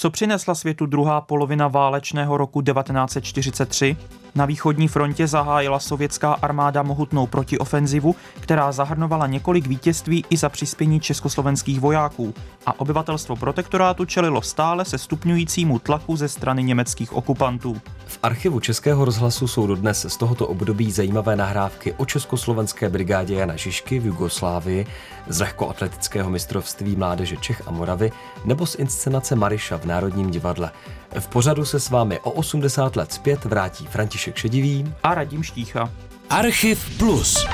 Co 0.00 0.10
přinesla 0.10 0.54
světu 0.54 0.86
druhá 0.86 1.20
polovina 1.20 1.68
válečného 1.68 2.36
roku 2.36 2.62
1943? 2.62 3.96
Na 4.34 4.46
východní 4.46 4.88
frontě 4.88 5.26
zahájila 5.26 5.78
sovětská 5.80 6.32
armáda 6.32 6.82
mohutnou 6.82 7.26
protiofenzivu, 7.26 8.16
která 8.40 8.72
zahrnovala 8.72 9.26
několik 9.26 9.66
vítězství 9.66 10.24
i 10.30 10.36
za 10.36 10.48
přispění 10.48 11.00
československých 11.00 11.80
vojáků 11.80 12.34
a 12.66 12.80
obyvatelstvo 12.80 13.36
protektorátu 13.36 14.04
čelilo 14.04 14.42
stále 14.42 14.84
se 14.84 14.98
stupňujícímu 14.98 15.78
tlaku 15.78 16.16
ze 16.16 16.28
strany 16.28 16.62
německých 16.62 17.12
okupantů. 17.12 17.80
V 18.06 18.18
archivu 18.22 18.60
Českého 18.60 19.04
rozhlasu 19.04 19.48
jsou 19.48 19.66
dodnes 19.66 20.06
z 20.08 20.16
tohoto 20.16 20.46
období 20.46 20.92
zajímavé 20.92 21.36
nahrávky 21.36 21.92
o 21.92 22.04
československé 22.04 22.88
brigádě 22.88 23.34
Jana 23.34 23.56
Žižky 23.56 23.98
v 23.98 24.06
Jugoslávii, 24.06 24.86
z 25.28 25.40
lehkoatletického 25.40 26.30
mistrovství 26.30 26.96
mládeže 26.96 27.36
Čech 27.36 27.62
a 27.66 27.70
Moravy 27.70 28.12
nebo 28.44 28.66
z 28.66 28.74
inscenace 28.74 29.36
Mariša 29.36 29.76
v 29.76 29.84
Národním 29.90 30.30
divadle. 30.30 30.70
V 31.18 31.28
pořadu 31.28 31.64
se 31.64 31.80
s 31.80 31.90
vámi 31.90 32.20
o 32.20 32.30
80 32.30 32.96
let 32.96 33.12
zpět 33.12 33.44
vrátí 33.44 33.86
František 33.86 34.36
Šedivý 34.36 34.94
a 35.02 35.14
Radim 35.14 35.42
Štícha. 35.42 35.90
Archiv 36.30 36.98
Plus. 36.98 37.46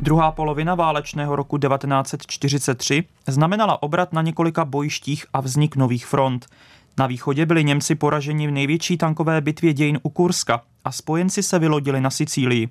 Druhá 0.00 0.32
polovina 0.32 0.74
válečného 0.74 1.36
roku 1.36 1.58
1943 1.58 3.04
znamenala 3.26 3.82
obrat 3.82 4.12
na 4.12 4.22
několika 4.22 4.64
bojištích 4.64 5.26
a 5.32 5.40
vznik 5.40 5.76
nových 5.76 6.06
front. 6.06 6.46
Na 6.98 7.06
východě 7.06 7.46
byli 7.46 7.64
Němci 7.64 7.94
poraženi 7.94 8.48
v 8.48 8.50
největší 8.50 8.96
tankové 8.96 9.40
bitvě 9.40 9.72
dějin 9.72 9.98
u 10.02 10.08
Kurska 10.08 10.62
a 10.84 10.92
spojenci 10.92 11.42
se 11.42 11.58
vylodili 11.58 12.00
na 12.00 12.10
Sicílii. 12.10 12.68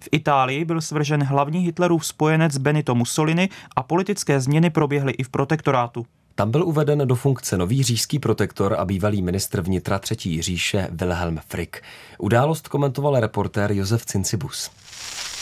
V 0.00 0.08
Itálii 0.12 0.64
byl 0.64 0.80
svržen 0.80 1.22
hlavní 1.22 1.60
Hitlerův 1.60 2.06
spojenec 2.06 2.58
Benito 2.58 2.94
Mussolini 2.94 3.48
a 3.76 3.82
politické 3.82 4.40
změny 4.40 4.70
proběhly 4.70 5.12
i 5.12 5.22
v 5.22 5.28
protektorátu. 5.28 6.06
Tam 6.34 6.50
byl 6.50 6.64
uveden 6.64 7.08
do 7.08 7.14
funkce 7.14 7.58
nový 7.58 7.82
říšský 7.82 8.18
protektor 8.18 8.76
a 8.78 8.84
bývalý 8.84 9.22
ministr 9.22 9.60
vnitra 9.60 9.98
třetí 9.98 10.42
říše 10.42 10.88
Wilhelm 10.90 11.40
Frick. 11.48 11.76
Událost 12.18 12.68
komentoval 12.68 13.20
reportér 13.20 13.72
Josef 13.72 14.06
Cincibus. 14.06 14.70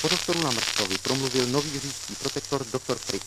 Po 0.02 0.08
doktoru 0.08 0.42
Namrstovi 0.42 0.94
promluvil 1.02 1.46
nový 1.46 1.70
říšský 1.70 2.14
protektor 2.14 2.62
dr. 2.72 2.94
Frick. 2.94 3.24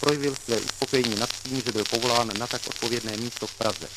Projevil 0.00 0.34
své 0.44 0.56
uspokojení 0.56 1.14
nad 1.14 1.30
tím, 1.42 1.62
že 1.66 1.72
byl 1.72 1.84
povolán 1.84 2.30
na 2.38 2.46
tak 2.46 2.60
odpovědné 2.66 3.16
místo 3.16 3.46
v 3.46 3.54
Praze. 3.54 3.88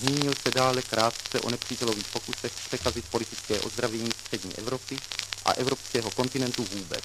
Zmínil 0.00 0.32
se 0.42 0.50
dále 0.50 0.82
krátce 0.82 1.40
o 1.40 1.50
nepřítelových 1.50 2.06
pokusech 2.06 2.52
překazit 2.66 3.04
politické 3.10 3.60
ozdravění 3.60 4.10
střední 4.20 4.54
Evropy 4.58 4.98
a 5.44 5.52
evropského 5.52 6.10
kontinentu 6.10 6.64
vůbec. 6.72 7.04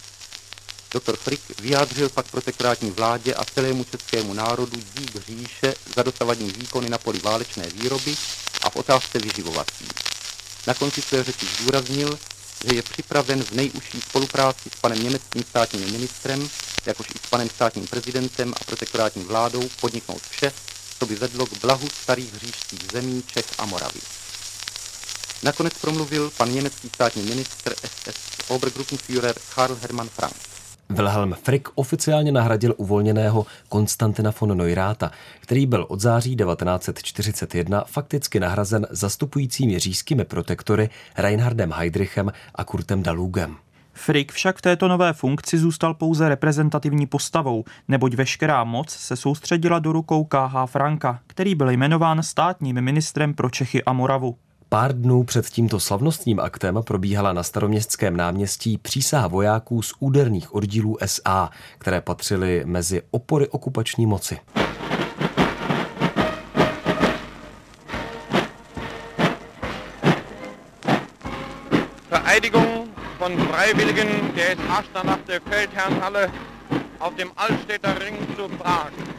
Dr. 0.94 1.16
Frick 1.16 1.60
vyjádřil 1.62 2.10
pak 2.10 2.28
protektorátní 2.28 2.92
vládě 2.92 3.34
a 3.34 3.46
celému 3.46 3.84
českému 3.84 4.34
národu 4.34 4.80
dík 4.98 5.28
říše 5.28 5.76
za 5.96 6.04
dosavadní 6.04 6.52
výkony 6.52 6.90
na 6.90 6.98
poli 6.98 7.20
válečné 7.20 7.66
výroby 7.70 8.16
a 8.62 8.70
v 8.70 8.76
otázce 8.76 9.20
vyživovací. 9.20 9.88
Na 10.68 10.74
konci 10.74 11.02
své 11.02 11.24
řeči 11.24 11.46
zdůraznil, 11.46 12.20
že 12.64 12.76
je 12.76 12.82
připraven 12.82 13.44
v 13.44 13.52
nejužší 13.52 14.02
spolupráci 14.02 14.70
s 14.70 14.80
panem 14.82 15.04
německým 15.04 15.44
státním 15.44 15.92
ministrem, 15.92 16.50
jakož 16.86 17.08
i 17.10 17.28
s 17.28 17.30
panem 17.30 17.50
státním 17.50 17.88
prezidentem 17.88 18.54
a 18.62 18.64
protektorátní 18.64 19.24
vládou 19.24 19.70
podniknout 19.82 20.22
vše, 20.30 20.52
co 21.00 21.06
by 21.06 21.16
vedlo 21.16 21.46
k 21.46 21.58
blahu 21.62 21.88
starých 22.04 22.36
říšských 22.36 22.80
zemí 22.92 23.24
Čech 23.28 23.46
a 23.58 23.66
Moravy. 23.66 24.00
Nakonec 25.44 25.74
promluvil 25.82 26.32
pan 26.38 26.52
německý 26.54 26.90
státní 26.90 27.24
ministr 27.24 27.76
SS 27.86 28.50
Obergruppenführer 28.50 29.36
Karl 29.56 29.78
Hermann 29.82 30.10
Frank. 30.10 30.53
Wilhelm 30.90 31.34
Frick 31.34 31.70
oficiálně 31.76 32.32
nahradil 32.32 32.74
uvolněného 32.78 33.46
Konstantina 33.70 34.34
von 34.42 34.58
Neurata, 34.58 35.12
který 35.40 35.66
byl 35.66 35.86
od 35.90 36.02
září 36.02 36.36
1941 36.36 37.84
fakticky 37.88 38.40
nahrazen 38.40 38.88
zastupujícími 38.90 39.80
říšskými 39.80 40.26
protektory 40.26 40.90
Reinhardem 41.18 41.72
Heydrichem 41.72 42.32
a 42.56 42.64
Kurtem 42.64 43.04
Dalugem. 43.04 43.56
Frick 43.94 44.32
však 44.32 44.58
v 44.58 44.62
této 44.62 44.88
nové 44.88 45.14
funkci 45.14 45.58
zůstal 45.58 45.94
pouze 45.94 46.30
reprezentativní 46.30 47.06
postavou, 47.06 47.64
neboť 47.88 48.14
veškerá 48.14 48.64
moc 48.64 48.90
se 48.90 49.16
soustředila 49.16 49.80
do 49.80 49.92
rukou 49.92 50.24
KH 50.24 50.66
Franka, 50.66 51.20
který 51.28 51.56
byl 51.56 51.70
jmenován 51.70 52.24
státním 52.24 52.82
ministrem 52.82 53.34
pro 53.34 53.50
Čechy 53.50 53.84
a 53.84 53.94
Moravu. 53.94 54.38
Pár 54.74 54.94
dnů 54.94 55.24
před 55.24 55.50
tímto 55.50 55.80
slavnostním 55.80 56.40
aktem 56.40 56.80
probíhala 56.82 57.34
na 57.34 57.44
staroměstském 57.44 58.18
náměstí 58.18 58.78
přísaha 58.78 59.28
vojáků 59.28 59.82
z 59.82 59.94
úderných 60.00 60.56
oddílů 60.56 60.98
SA, 61.06 61.50
které 61.78 62.02
patřily 62.02 62.62
mezi 62.66 63.02
opory 63.12 63.48
okupační 63.48 64.06
moci. 64.06 64.40
Vereidigung 72.10 72.90
von 73.20 73.38
Freiwilligen 73.38 74.36
der 74.36 74.58
SA 74.58 75.04
nach 75.04 75.20
der 75.28 75.42
Feldherrnhalle 75.50 76.32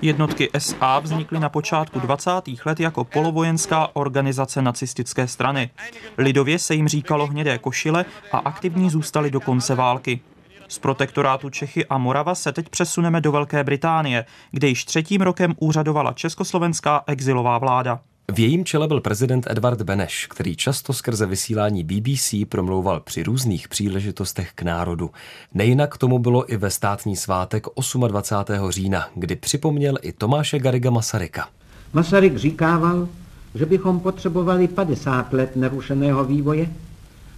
Jednotky 0.03 0.50
SA 0.59 0.98
vznikly 0.98 1.41
na 1.41 1.48
počátku 1.48 2.00
20. 2.00 2.31
let 2.65 2.81
jako 2.81 3.04
polovojenská 3.04 3.88
organizace 3.92 4.62
nacistické 4.62 5.28
strany. 5.28 5.70
Lidově 6.19 6.59
se 6.59 6.75
jim 6.75 6.88
říkalo 6.88 7.26
hnědé 7.26 7.59
košile 7.59 8.04
a 8.32 8.38
aktivní 8.38 8.91
zůstali 8.91 9.31
do 9.31 9.41
konce 9.41 9.75
války. 9.75 10.20
Z 10.69 10.78
protektorátu 10.78 11.50
Čechy 11.50 11.87
a 11.87 11.98
Morava 11.98 12.34
se 12.34 12.53
teď 12.53 12.69
přesuneme 12.69 13.20
do 13.20 13.32
Velké 13.32 13.65
Británie, 13.65 14.25
kde 14.50 14.69
již 14.69 14.84
třetím 14.84 15.21
rokem 15.21 15.54
úřadovala 15.59 16.12
československá 16.12 17.04
exilová 17.06 17.59
vláda. 17.59 18.00
V 18.32 18.38
jejím 18.38 18.64
čele 18.64 18.88
byl 18.88 19.00
prezident 19.00 19.46
Edward 19.50 19.82
Beneš, 19.82 20.26
který 20.26 20.56
často 20.56 20.92
skrze 20.92 21.26
vysílání 21.26 21.84
BBC 21.84 22.34
promlouval 22.48 23.00
při 23.00 23.22
různých 23.22 23.68
příležitostech 23.68 24.52
k 24.54 24.62
národu. 24.62 25.10
Nejinak 25.54 25.98
tomu 25.98 26.18
bylo 26.18 26.52
i 26.52 26.56
ve 26.56 26.70
státní 26.70 27.16
svátek 27.16 27.66
28. 28.08 28.70
října, 28.70 29.08
kdy 29.14 29.36
připomněl 29.36 29.94
i 30.02 30.12
Tomáše 30.12 30.58
Gariga 30.58 30.90
Masaryka. 30.90 31.48
Masaryk 31.92 32.36
říkával, 32.36 33.08
že 33.54 33.66
bychom 33.66 34.00
potřebovali 34.00 34.68
50 34.68 35.32
let 35.32 35.56
nerušeného 35.56 36.24
vývoje, 36.24 36.68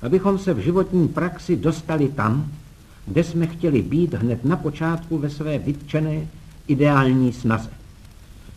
abychom 0.03 0.39
se 0.39 0.55
v 0.55 0.59
životní 0.59 1.09
praxi 1.09 1.57
dostali 1.57 2.09
tam, 2.09 2.53
kde 3.07 3.25
jsme 3.25 3.47
chtěli 3.47 3.83
být 3.83 4.15
hned 4.15 4.45
na 4.45 4.57
počátku 4.57 5.19
ve 5.19 5.31
své 5.31 5.59
vytčené 5.59 6.27
ideální 6.69 7.33
snaze. 7.33 7.71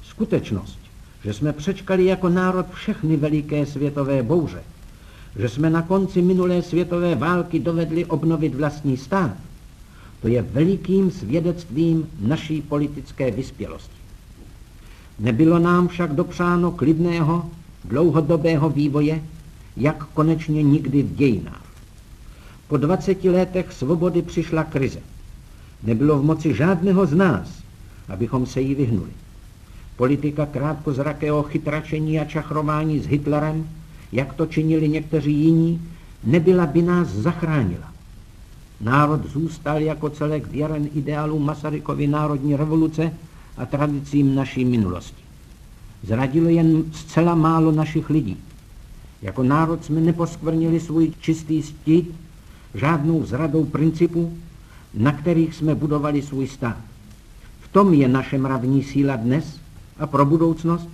Skutečnost, 0.03 0.78
že 1.23 1.33
jsme 1.33 1.53
přečkali 1.53 2.05
jako 2.05 2.29
národ 2.29 2.65
všechny 2.73 3.17
veliké 3.17 3.65
světové 3.65 4.23
bouře, 4.23 4.61
že 5.39 5.49
jsme 5.49 5.69
na 5.69 5.81
konci 5.81 6.21
minulé 6.21 6.61
světové 6.61 7.15
války 7.15 7.59
dovedli 7.59 8.05
obnovit 8.05 8.55
vlastní 8.55 8.97
stát, 8.97 9.37
to 10.21 10.27
je 10.27 10.41
velikým 10.41 11.11
svědectvím 11.11 12.09
naší 12.19 12.61
politické 12.61 13.31
vyspělosti. 13.31 13.99
Nebylo 15.19 15.59
nám 15.59 15.87
však 15.87 16.15
dopřáno 16.15 16.71
klidného, 16.71 17.49
dlouhodobého 17.85 18.69
vývoje, 18.69 19.21
jak 19.77 20.05
konečně 20.05 20.63
nikdy 20.63 21.03
v 21.03 21.15
dějinách. 21.15 21.65
Po 22.67 22.77
20 22.77 23.23
letech 23.23 23.73
svobody 23.73 24.21
přišla 24.21 24.63
krize. 24.63 24.99
Nebylo 25.83 26.19
v 26.19 26.25
moci 26.25 26.53
žádného 26.53 27.05
z 27.05 27.13
nás, 27.13 27.63
abychom 28.07 28.45
se 28.45 28.61
jí 28.61 28.75
vyhnuli. 28.75 29.11
Politika 29.99 30.45
krátkozrakého 30.45 31.43
chytračení 31.43 32.19
a 32.19 32.25
čachrování 32.25 32.99
s 32.99 33.05
Hitlerem, 33.05 33.69
jak 34.11 34.33
to 34.33 34.45
činili 34.45 34.89
někteří 34.89 35.33
jiní, 35.33 35.81
nebyla 36.23 36.65
by 36.65 36.81
nás 36.81 37.07
zachránila. 37.07 37.91
Národ 38.81 39.25
zůstal 39.25 39.81
jako 39.81 40.09
celek 40.09 40.47
věren 40.47 40.89
ideálu 40.95 41.39
Masarykovy 41.39 42.07
národní 42.07 42.55
revoluce 42.55 43.11
a 43.57 43.65
tradicím 43.65 44.35
naší 44.35 44.65
minulosti. 44.65 45.23
Zradilo 46.03 46.49
jen 46.49 46.83
zcela 46.91 47.35
málo 47.35 47.71
našich 47.71 48.09
lidí. 48.09 48.37
Jako 49.21 49.43
národ 49.43 49.85
jsme 49.85 50.01
neposkvrnili 50.01 50.79
svůj 50.79 51.13
čistý 51.21 51.63
stít 51.63 52.15
žádnou 52.75 53.25
zradou 53.25 53.65
principů, 53.65 54.37
na 54.93 55.11
kterých 55.11 55.55
jsme 55.55 55.75
budovali 55.75 56.21
svůj 56.21 56.47
stát. 56.47 56.77
V 57.59 57.67
tom 57.67 57.93
je 57.93 58.07
naše 58.07 58.37
mravní 58.37 58.83
síla 58.83 59.15
dnes 59.15 59.59
a 59.99 60.07
pro 60.07 60.25
budoucnost, 60.25 60.89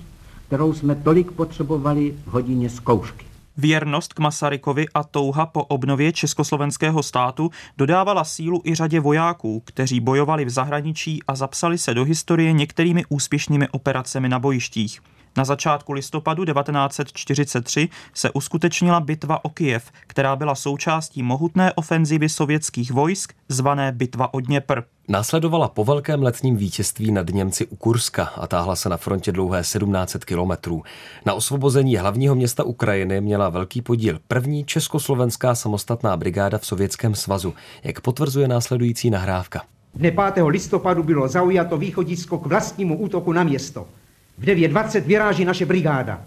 kterou 0.48 0.74
jsme 0.74 0.96
tolik 0.96 1.32
potřebovali 1.32 2.14
v 2.26 2.28
hodině 2.28 2.70
zkoušky. 2.70 3.26
Věrnost 3.58 4.14
k 4.14 4.20
Masarykovi 4.20 4.86
a 4.94 5.04
touha 5.04 5.46
po 5.46 5.64
obnově 5.64 6.12
československého 6.12 7.04
státu 7.04 7.52
dodávala 7.78 8.24
sílu 8.24 8.62
i 8.66 8.76
řadě 8.76 9.00
vojáků, 9.00 9.62
kteří 9.66 10.00
bojovali 10.00 10.46
v 10.46 10.50
zahraničí 10.50 11.20
a 11.28 11.36
zapsali 11.36 11.78
se 11.78 11.94
do 11.94 12.04
historie 12.04 12.54
některými 12.54 13.04
úspěšnými 13.10 13.68
operacemi 13.70 14.30
na 14.30 14.40
bojištích. 14.40 15.02
Na 15.38 15.46
začátku 15.46 15.94
listopadu 15.94 16.46
1943 16.46 17.90
se 18.14 18.32
uskutečnila 18.32 19.00
bitva 19.00 19.46
o 19.46 19.50
Kijev, 19.50 19.92
která 20.08 20.36
byla 20.36 20.56
součástí 20.56 21.24
mohutné 21.24 21.74
ofenzivy 21.74 22.30
sovětských 22.30 22.92
vojsk 22.92 23.34
zvané 23.50 23.92
Bitva 23.92 24.34
o 24.34 24.40
Dněpr. 24.40 24.82
Následovala 25.08 25.68
po 25.68 25.86
velkém 25.86 26.24
letním 26.24 26.58
vítězství 26.58 27.12
nad 27.12 27.30
Němci 27.30 27.66
u 27.66 27.76
Kurska 27.76 28.24
a 28.24 28.48
táhla 28.48 28.76
se 28.76 28.90
na 28.90 28.98
frontě 28.98 29.32
dlouhé 29.32 29.62
1700 29.62 30.26
kilometrů. 30.26 30.84
Na 31.26 31.34
osvobození 31.34 31.98
hlavního 31.98 32.36
města 32.36 32.64
Ukrajiny 32.64 33.22
měla 33.22 33.50
velký 33.50 33.82
podíl 33.82 34.20
první 34.28 34.66
československá 34.66 35.56
samostatná 35.56 36.18
brigáda 36.18 36.58
v 36.58 36.66
Sovětském 36.66 37.16
svazu, 37.16 37.54
jak 37.84 38.02
potvrzuje 38.02 38.48
následující 38.48 39.10
nahrávka. 39.10 39.62
Dne 39.96 40.12
5. 40.12 40.44
listopadu 40.48 41.04
bylo 41.04 41.28
zaujato 41.28 41.78
východisko 41.78 42.38
k 42.38 42.46
vlastnímu 42.46 42.98
útoku 42.98 43.34
na 43.34 43.44
město. 43.44 43.88
V 44.38 44.46
9.20 44.46 45.02
vyráží 45.02 45.46
naše 45.46 45.66
brigáda. 45.66 46.22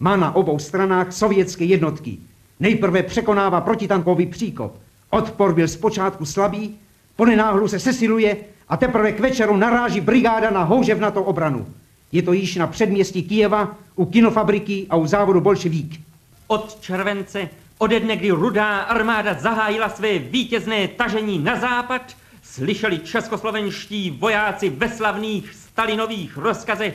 Má 0.00 0.16
na 0.16 0.34
obou 0.34 0.58
stranách 0.58 1.12
sovětské 1.12 1.64
jednotky. 1.64 2.18
Nejprve 2.60 3.02
překonává 3.02 3.60
protitankový 3.60 4.26
příkop. 4.26 4.78
Odpor 5.10 5.54
byl 5.54 5.68
zpočátku 5.68 6.24
slabý, 6.24 6.76
po 7.16 7.26
nenáhlu 7.26 7.68
se 7.68 7.78
sesiluje 7.78 8.36
a 8.68 8.76
teprve 8.76 9.12
k 9.12 9.20
večeru 9.20 9.56
naráží 9.56 10.00
brigáda 10.00 10.50
na 10.50 10.62
houževnatou 10.62 11.22
obranu. 11.22 11.66
Je 12.12 12.22
to 12.22 12.32
již 12.32 12.56
na 12.56 12.66
předměstí 12.66 13.22
Kijeva, 13.22 13.76
u 13.96 14.04
kinofabriky 14.04 14.86
a 14.90 14.96
u 14.96 15.06
závodu 15.06 15.40
Bolševík. 15.40 16.00
Od 16.46 16.80
července, 16.80 17.48
ode 17.78 18.00
dne, 18.00 18.16
kdy 18.16 18.30
rudá 18.30 18.78
armáda 18.78 19.34
zahájila 19.34 19.88
své 19.88 20.18
vítězné 20.18 20.88
tažení 20.88 21.38
na 21.38 21.60
západ, 21.60 22.02
slyšeli 22.42 22.98
českoslovenští 22.98 24.10
vojáci 24.10 24.68
ve 24.70 24.88
slavných 24.88 25.54
Stalinových 25.54 26.36
rozkazech 26.36 26.94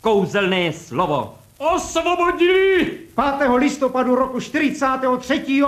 kouzelné 0.00 0.72
slovo. 0.72 1.34
Osvobodili! 1.58 2.98
5. 3.38 3.50
listopadu 3.56 4.14
roku 4.14 4.40
43. 4.40 5.62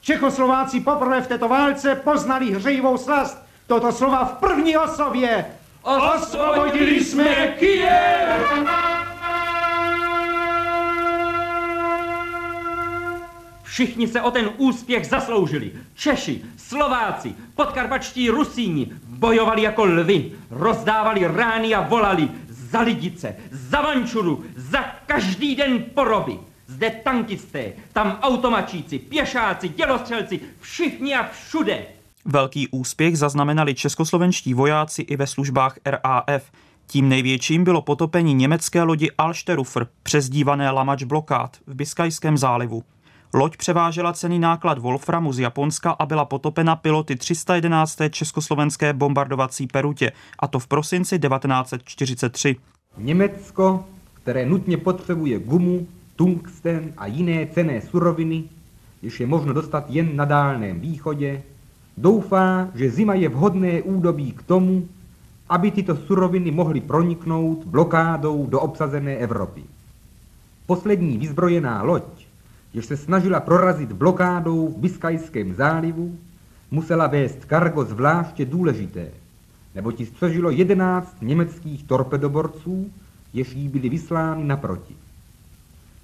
Čechoslováci 0.00 0.80
poprvé 0.80 1.20
v 1.20 1.26
této 1.26 1.48
válce 1.48 1.94
poznali 1.94 2.50
hřejivou 2.50 2.96
slast. 2.98 3.38
Toto 3.66 3.92
slova 3.92 4.24
v 4.24 4.32
první 4.32 4.76
osobě. 4.76 5.46
Osvobodili 5.82 7.04
jsme 7.04 7.54
Kyjev! 7.58 8.86
Všichni 13.62 14.08
se 14.08 14.22
o 14.22 14.30
ten 14.30 14.50
úspěch 14.56 15.06
zasloužili. 15.06 15.72
Češi, 15.94 16.42
Slováci, 16.56 17.34
podkarpačtí 17.54 18.30
Rusíni 18.30 18.92
bojovali 19.06 19.62
jako 19.62 19.84
lvy, 19.84 20.32
rozdávali 20.50 21.26
rány 21.26 21.74
a 21.74 21.80
volali 21.80 22.28
za 22.70 22.80
lidice, 22.80 23.36
za 23.50 23.80
vančuru, 23.80 24.44
za 24.56 24.82
každý 25.06 25.56
den 25.56 25.84
poroby. 25.94 26.38
Zde 26.66 26.90
tankisté, 26.90 27.72
tam 27.92 28.18
automačíci, 28.22 28.98
pěšáci, 28.98 29.68
dělostřelci, 29.68 30.40
všichni 30.60 31.14
a 31.14 31.28
všude. 31.28 31.86
Velký 32.24 32.68
úspěch 32.68 33.18
zaznamenali 33.18 33.74
českoslovenští 33.74 34.54
vojáci 34.54 35.02
i 35.02 35.16
ve 35.16 35.26
službách 35.26 35.78
RAF. 35.84 36.50
Tím 36.86 37.08
největším 37.08 37.64
bylo 37.64 37.82
potopení 37.82 38.34
německé 38.34 38.82
lodi 38.82 39.10
Alsterufer, 39.18 39.86
přezdívané 40.02 40.70
Lamač 40.70 41.02
blokád 41.02 41.56
v 41.66 41.74
Biskajském 41.74 42.38
zálivu. 42.38 42.82
Loď 43.36 43.56
převážela 43.56 44.12
cený 44.12 44.38
náklad 44.38 44.78
Wolframu 44.78 45.32
z 45.32 45.38
Japonska 45.38 45.90
a 45.90 46.06
byla 46.06 46.24
potopena 46.24 46.76
piloty 46.76 47.16
311. 47.16 47.98
československé 48.10 48.92
bombardovací 48.92 49.66
perutě, 49.66 50.12
a 50.38 50.48
to 50.48 50.58
v 50.58 50.66
prosinci 50.66 51.18
1943. 51.18 52.56
Německo, 52.98 53.84
které 54.14 54.46
nutně 54.46 54.76
potřebuje 54.76 55.38
gumu, 55.38 55.86
tungsten 56.16 56.92
a 56.96 57.06
jiné 57.06 57.46
cené 57.46 57.80
suroviny, 57.80 58.44
jež 59.02 59.20
je 59.20 59.26
možno 59.26 59.52
dostat 59.52 59.84
jen 59.88 60.16
na 60.16 60.24
Dálném 60.24 60.80
východě, 60.80 61.42
doufá, 61.96 62.68
že 62.74 62.90
zima 62.90 63.14
je 63.14 63.28
vhodné 63.28 63.82
údobí 63.82 64.32
k 64.32 64.42
tomu, 64.42 64.88
aby 65.48 65.70
tyto 65.70 65.96
suroviny 65.96 66.50
mohly 66.50 66.80
proniknout 66.80 67.64
blokádou 67.64 68.46
do 68.46 68.60
obsazené 68.60 69.16
Evropy. 69.16 69.62
Poslední 70.66 71.18
vyzbrojená 71.18 71.82
loď, 71.82 72.25
jež 72.76 72.86
se 72.86 72.96
snažila 72.96 73.40
prorazit 73.40 73.92
blokádou 73.92 74.68
v 74.68 74.76
Biskajském 74.76 75.54
zálivu, 75.54 76.18
musela 76.70 77.06
vést 77.06 77.44
kargo 77.44 77.84
zvláště 77.84 78.44
důležité, 78.44 79.08
neboť 79.74 80.00
ji 80.00 80.06
střežilo 80.06 80.50
11 80.50 81.16
německých 81.22 81.82
torpedoborců, 81.84 82.90
jež 83.32 83.52
jí 83.52 83.68
byly 83.68 83.88
vyslány 83.88 84.44
naproti. 84.44 84.96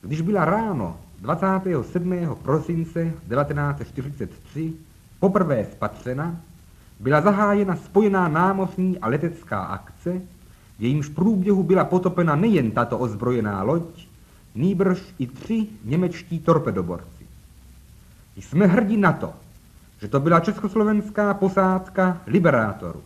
Když 0.02 0.20
byla 0.20 0.44
ráno 0.44 0.96
27. 1.20 2.36
prosince 2.42 3.04
1943 3.04 4.72
poprvé 5.20 5.66
spatřena, 5.72 6.36
byla 7.00 7.20
zahájena 7.20 7.76
spojená 7.76 8.28
námořní 8.28 8.98
a 8.98 9.08
letecká 9.08 9.60
akce, 9.60 10.20
v 10.78 10.82
jejímž 10.82 11.08
průběhu 11.08 11.62
byla 11.62 11.84
potopena 11.84 12.36
nejen 12.36 12.70
tato 12.70 12.98
ozbrojená 12.98 13.62
loď, 13.62 14.11
nýbrž 14.54 14.98
i 15.18 15.26
tři 15.26 15.66
němečtí 15.84 16.38
torpedoborci. 16.38 17.26
Jsme 18.36 18.66
hrdí 18.66 18.96
na 18.96 19.12
to, 19.12 19.32
že 20.00 20.08
to 20.08 20.20
byla 20.20 20.40
československá 20.40 21.34
posádka 21.34 22.20
Liberátoru, 22.26 23.02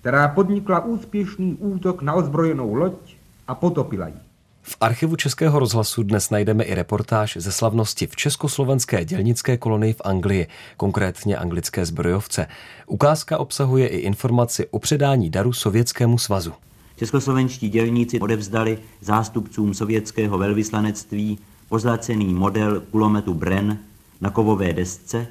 která 0.00 0.28
podnikla 0.28 0.84
úspěšný 0.84 1.54
útok 1.54 2.02
na 2.02 2.14
ozbrojenou 2.14 2.74
loď 2.74 3.16
a 3.48 3.54
potopila 3.54 4.08
ji. 4.08 4.14
V 4.62 4.76
archivu 4.80 5.16
Českého 5.16 5.58
rozhlasu 5.58 6.02
dnes 6.02 6.30
najdeme 6.30 6.64
i 6.64 6.74
reportáž 6.74 7.36
ze 7.40 7.52
slavnosti 7.52 8.06
v 8.06 8.16
československé 8.16 9.04
dělnické 9.04 9.56
kolonii 9.56 9.92
v 9.92 10.00
Anglii, 10.04 10.46
konkrétně 10.76 11.36
anglické 11.36 11.86
zbrojovce. 11.86 12.46
Ukázka 12.86 13.38
obsahuje 13.38 13.88
i 13.88 13.96
informaci 13.98 14.66
o 14.70 14.78
předání 14.78 15.30
daru 15.30 15.52
Sovětskému 15.52 16.18
svazu. 16.18 16.52
Českoslovenští 16.96 17.68
dělníci 17.68 18.20
odevzdali 18.20 18.78
zástupcům 19.00 19.74
sovětského 19.74 20.38
velvyslanectví 20.38 21.38
pozlacený 21.68 22.34
model 22.34 22.80
kulometu 22.90 23.34
Bren 23.34 23.78
na 24.20 24.30
kovové 24.30 24.72
desce, 24.72 25.26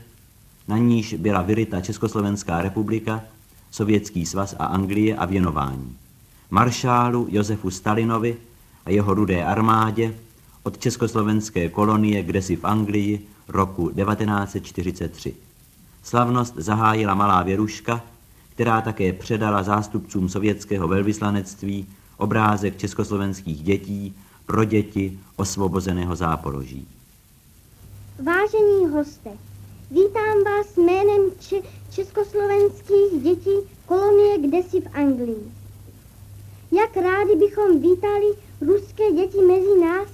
na 0.68 0.78
níž 0.78 1.14
byla 1.14 1.42
vyryta 1.42 1.82
Československá 1.82 2.62
republika, 2.62 3.22
Sovětský 3.72 4.26
svaz 4.26 4.56
a 4.60 4.66
Anglie 4.66 5.16
a 5.16 5.26
věnování. 5.26 5.96
Maršálu 6.50 7.28
Josefu 7.30 7.70
Stalinovi 7.70 8.38
a 8.86 8.90
jeho 8.90 9.14
rudé 9.14 9.44
armádě 9.44 10.16
od 10.64 10.78
československé 10.78 11.70
kolonie 11.70 12.24
kdesi 12.24 12.56
v 12.56 12.66
Anglii 12.66 13.28
roku 13.48 13.90
1943. 13.90 15.34
Slavnost 16.04 16.54
zahájila 16.58 17.14
malá 17.14 17.44
věruška, 17.44 18.02
která 18.56 18.82
také 18.82 19.14
předala 19.14 19.64
zástupcům 19.64 20.30
sovětského 20.30 20.88
velvyslanectví 20.88 21.88
obrázek 22.18 22.78
československých 22.78 23.64
dětí 23.64 24.16
pro 24.46 24.64
děti 24.64 25.20
osvobozeného 25.36 26.16
záporoží. 26.16 26.88
Vážení 28.24 28.88
hoste, 28.92 29.30
vítám 29.92 30.44
vás 30.46 30.78
jménem 30.78 31.22
če- 31.40 31.62
československých 31.90 33.24
dětí 33.24 33.56
kolonie 33.86 34.38
kdesi 34.38 34.82
v 34.82 34.88
Anglii. 34.94 35.52
Jak 36.72 36.98
rádi 36.98 37.36
bychom 37.36 37.82
vítali 37.82 38.34
ruské 38.62 39.12
děti 39.12 39.38
mezi 39.38 39.80
nás, 39.82 40.08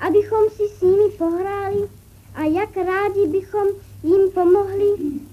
abychom 0.00 0.40
si 0.56 0.62
s 0.78 0.80
nimi 0.80 1.10
pohráli 1.18 1.88
a 2.34 2.42
jak 2.42 2.76
rádi 2.76 3.26
bychom 3.26 3.66
jim 4.02 4.30
pomohli 4.34 4.88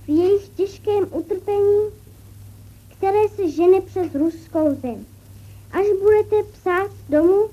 v 0.06 0.10
jejich 0.10 0.50
těžkém 0.50 1.08
utrpení, 1.12 2.05
se 3.36 3.52
žene 3.52 3.82
přes 3.82 4.16
ruskou 4.16 4.78
zem. 4.82 5.06
Až 5.72 5.86
budete 6.04 6.52
psát 6.54 6.92
domů, 7.10 7.50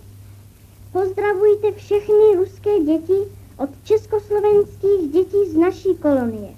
pozdravujte 0.93 1.73
všechny 1.73 2.37
ruské 2.37 2.81
děti 2.85 3.19
od 3.57 3.71
československých 3.85 5.13
dětí 5.13 5.51
z 5.51 5.55
naší 5.55 5.95
kolonie. 6.03 6.49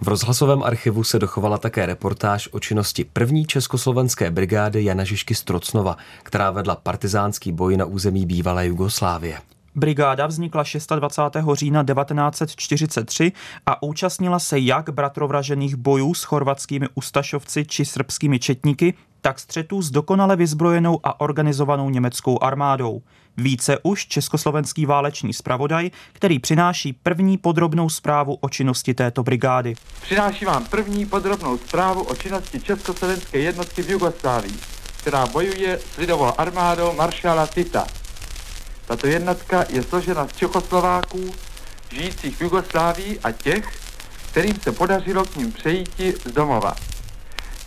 V 0.00 0.08
rozhlasovém 0.08 0.62
archivu 0.62 1.04
se 1.04 1.18
dochovala 1.18 1.58
také 1.58 1.86
reportáž 1.86 2.48
o 2.52 2.60
činnosti 2.60 3.04
první 3.04 3.44
československé 3.44 4.30
brigády 4.30 4.84
Jana 4.84 5.04
Žižky 5.04 5.34
Strocnova, 5.34 5.96
která 6.22 6.50
vedla 6.50 6.76
partizánský 6.76 7.52
boj 7.52 7.76
na 7.76 7.84
území 7.84 8.26
bývalé 8.26 8.66
Jugoslávie. 8.66 9.38
Brigáda 9.78 10.26
vznikla 10.26 10.64
26. 10.96 11.36
října 11.52 11.84
1943 11.84 13.32
a 13.66 13.82
účastnila 13.82 14.38
se 14.38 14.58
jak 14.58 14.90
bratrovražených 14.90 15.76
bojů 15.76 16.14
s 16.14 16.22
chorvatskými 16.24 16.86
ustašovci 16.94 17.64
či 17.64 17.84
srbskými 17.84 18.38
četníky, 18.38 18.94
tak 19.20 19.38
střetů 19.38 19.82
s 19.82 19.90
dokonale 19.90 20.36
vyzbrojenou 20.36 21.00
a 21.04 21.20
organizovanou 21.20 21.90
německou 21.90 22.42
armádou. 22.42 23.02
Více 23.36 23.78
už 23.82 24.06
československý 24.06 24.86
válečný 24.86 25.32
zpravodaj, 25.32 25.90
který 26.12 26.38
přináší 26.38 26.92
první 26.92 27.38
podrobnou 27.38 27.88
zprávu 27.88 28.34
o 28.40 28.48
činnosti 28.48 28.94
této 28.94 29.22
brigády. 29.22 29.74
Přináší 30.02 30.44
vám 30.44 30.64
první 30.66 31.06
podrobnou 31.06 31.58
zprávu 31.58 32.02
o 32.02 32.14
činnosti 32.14 32.60
československé 32.60 33.38
jednotky 33.38 33.82
v 33.82 33.90
Jugoslávii, 33.90 34.54
která 34.96 35.26
bojuje 35.26 35.78
s 35.78 35.96
lidovou 35.96 36.40
armádou 36.40 36.92
maršála 36.96 37.46
Tita. 37.46 37.86
Tato 38.88 39.06
jednotka 39.06 39.64
je 39.68 39.82
složena 39.82 40.28
z 40.28 40.36
Čechoslováků, 40.36 41.34
žijících 41.92 42.36
v 42.36 42.40
Jugoslávii 42.40 43.20
a 43.24 43.32
těch, 43.32 43.78
kterým 44.30 44.60
se 44.60 44.72
podařilo 44.72 45.24
k 45.24 45.36
ním 45.36 45.52
přejíti 45.52 46.14
z 46.24 46.32
domova. 46.32 46.74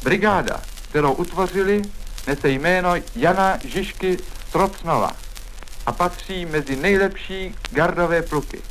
Brigáda, 0.03 0.61
kterou 0.89 1.13
utvořili, 1.13 1.81
nese 2.27 2.49
jméno 2.49 2.93
Jana 3.15 3.57
Žižky 3.65 4.17
Strocnova 4.49 5.11
a 5.85 5.91
patří 5.91 6.45
mezi 6.45 6.75
nejlepší 6.75 7.55
gardové 7.71 8.21
pluky. 8.21 8.61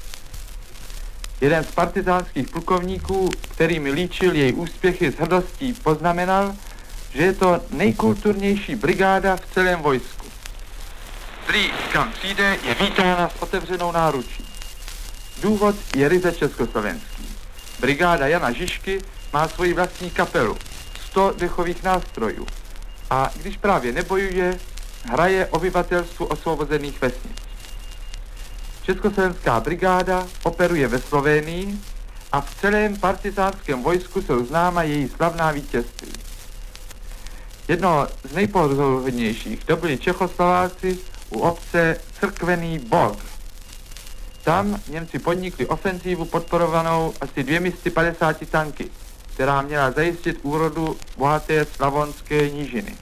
Jeden 1.40 1.64
z 1.64 1.70
partizánských 1.70 2.48
plukovníků, 2.48 3.30
který 3.54 3.78
mi 3.78 3.90
líčil 3.90 4.34
její 4.34 4.52
úspěchy 4.52 5.12
s 5.12 5.14
hrdostí, 5.14 5.72
poznamenal, 5.72 6.54
že 7.14 7.22
je 7.22 7.32
to 7.32 7.60
nejkulturnější 7.70 8.74
brigáda 8.74 9.36
v 9.36 9.54
celém 9.54 9.82
vojsku. 9.82 10.19
Prý, 11.50 11.70
kam 11.92 12.12
přijde, 12.12 12.58
je 12.64 12.74
vítána 12.74 13.28
s 13.28 13.42
otevřenou 13.42 13.92
náručí. 13.92 14.44
Důvod 15.42 15.76
je 15.96 16.08
ryze 16.08 16.32
československý. 16.32 17.36
Brigáda 17.80 18.26
Jana 18.26 18.52
Žižky 18.52 19.00
má 19.32 19.48
svoji 19.48 19.74
vlastní 19.74 20.10
kapelu, 20.10 20.56
100 21.10 21.32
dechových 21.38 21.82
nástrojů. 21.82 22.46
A 23.10 23.30
když 23.36 23.56
právě 23.56 23.92
nebojuje, 23.92 24.58
hraje 25.04 25.46
obyvatelstvu 25.46 26.26
osvobozených 26.26 27.00
vesnic. 27.00 27.38
Československá 28.82 29.60
brigáda 29.60 30.26
operuje 30.42 30.88
ve 30.88 30.98
Slovenii 30.98 31.78
a 32.32 32.40
v 32.40 32.54
celém 32.60 32.96
partizánském 32.96 33.82
vojsku 33.82 34.22
jsou 34.22 34.44
známa 34.44 34.82
její 34.82 35.08
slavná 35.08 35.50
vítězství. 35.50 36.12
Jedno 37.68 38.06
z 38.24 38.32
nejpozoruhodnějších 38.34 39.64
dobili 39.66 39.98
Čechoslováci 39.98 40.98
u 41.30 41.38
obce 41.38 41.96
Crkvený 42.20 42.78
Bog. 42.78 43.18
Tam 44.44 44.80
Němci 44.88 45.18
podnikli 45.18 45.66
ofenzívu 45.66 46.24
podporovanou 46.24 47.14
asi 47.20 47.42
250 47.42 48.36
tanky, 48.50 48.90
která 49.34 49.62
měla 49.62 49.90
zajistit 49.90 50.38
úrodu 50.42 50.96
bohaté 51.16 51.64
slavonské 51.64 52.50
nížiny. 52.50 52.96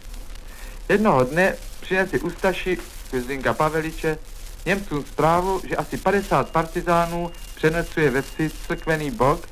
Jednoho 0.88 1.24
dne 1.24 1.56
přinesli 1.80 2.20
Ustaši 2.20 2.78
Kvězdinka 3.10 3.54
Paveliče 3.54 4.18
Němcům 4.66 5.04
zprávu, 5.04 5.60
že 5.68 5.76
asi 5.76 5.96
50 5.96 6.50
partizánů 6.50 7.30
přenecuje 7.54 8.10
ve 8.10 8.22
vsi 8.22 8.50
Crkvený 8.66 9.10
Bog 9.10 9.48